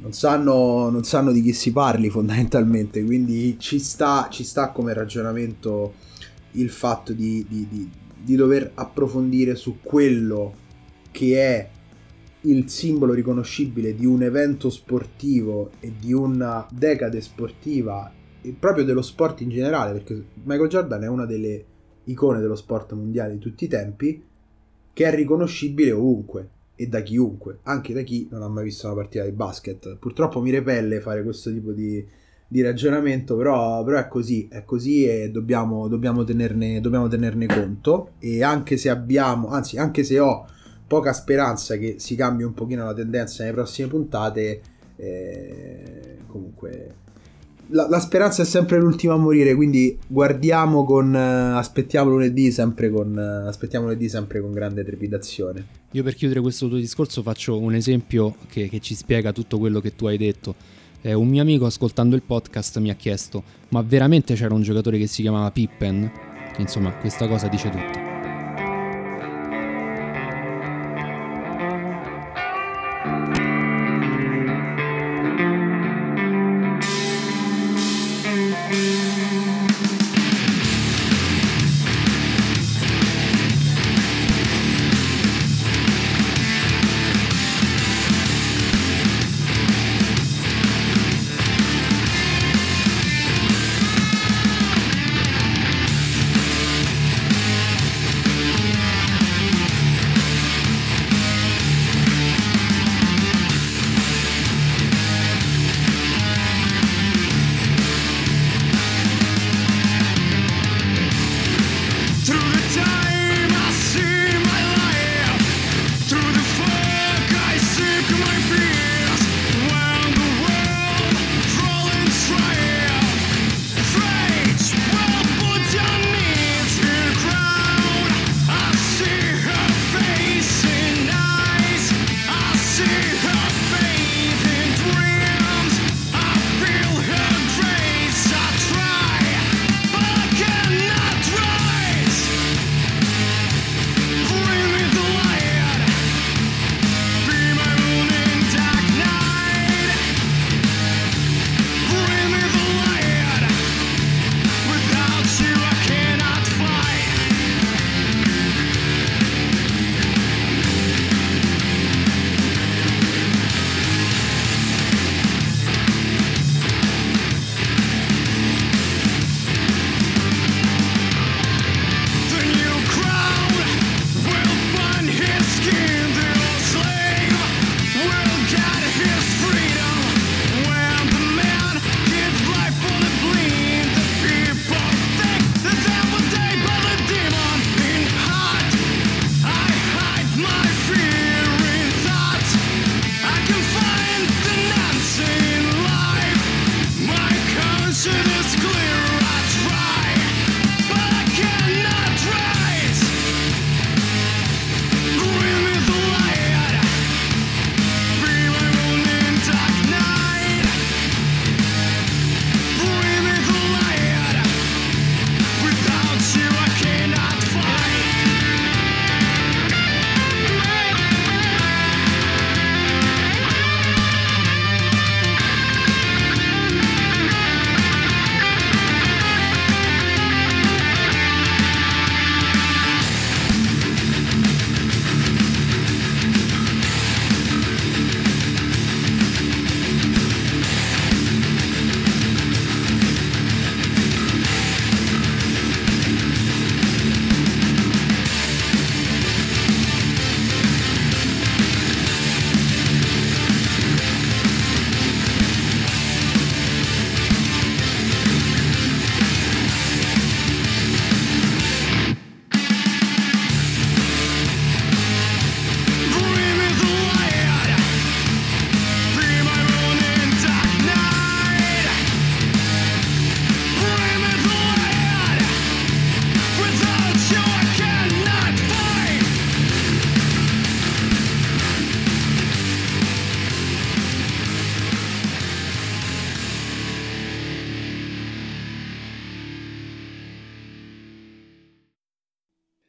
[0.00, 4.92] non sanno, non sanno di chi si parli fondamentalmente, quindi ci sta, ci sta come
[4.92, 5.94] ragionamento
[6.52, 7.90] il fatto di, di, di,
[8.22, 10.54] di dover approfondire su quello
[11.10, 11.68] che è
[12.42, 19.02] il simbolo riconoscibile di un evento sportivo e di una decade sportiva e proprio dello
[19.02, 21.64] sport in generale, perché Michael Jordan è una delle
[22.04, 24.22] icone dello sport mondiale di tutti i tempi,
[24.92, 28.94] che è riconoscibile ovunque e da chiunque, anche da chi non ha mai visto una
[28.94, 29.96] partita di basket.
[29.96, 32.06] Purtroppo mi repelle fare questo tipo di,
[32.46, 38.12] di ragionamento, però, però, è così, è così e dobbiamo, dobbiamo, tenerne, dobbiamo tenerne conto.
[38.20, 40.46] E anche se abbiamo, anzi, anche se ho
[40.88, 44.60] poca speranza che si cambi un pochino la tendenza nelle prossime puntate.
[44.96, 46.94] Eh, comunque,
[47.68, 49.54] la, la, speranza è sempre l'ultima a morire.
[49.54, 51.12] Quindi guardiamo con.
[51.12, 53.12] Uh, aspettiamo lunedì sempre con.
[53.14, 55.66] Uh, aspettiamo lunedì sempre con grande trepidazione.
[55.92, 59.80] Io per chiudere questo tuo discorso faccio un esempio che, che ci spiega tutto quello
[59.80, 60.54] che tu hai detto.
[61.00, 64.98] Eh, un mio amico ascoltando il podcast mi ha chiesto: Ma veramente c'era un giocatore
[64.98, 66.10] che si chiamava Pippen?
[66.56, 68.07] Insomma, questa cosa dice tutto.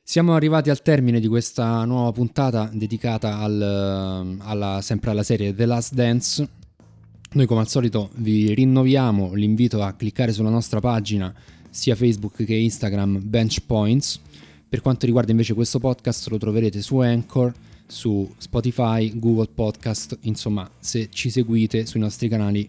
[0.10, 5.68] Siamo arrivati al termine di questa nuova puntata dedicata al, alla, sempre alla serie The
[5.68, 6.49] Last Dance.
[7.34, 11.32] Noi come al solito vi rinnoviamo l'invito a cliccare sulla nostra pagina
[11.70, 14.20] sia Facebook che Instagram Bench Points.
[14.68, 17.53] Per quanto riguarda invece questo podcast lo troverete su Anchor,
[17.86, 22.68] su Spotify, Google Podcast, insomma se ci seguite sui nostri canali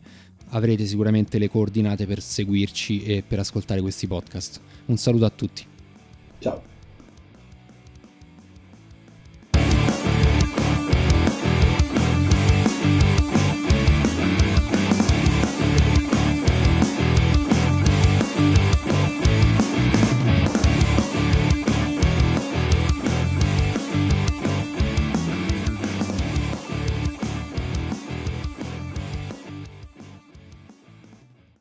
[0.50, 4.60] avrete sicuramente le coordinate per seguirci e per ascoltare questi podcast.
[4.84, 5.64] Un saluto a tutti.
[6.38, 6.69] Ciao.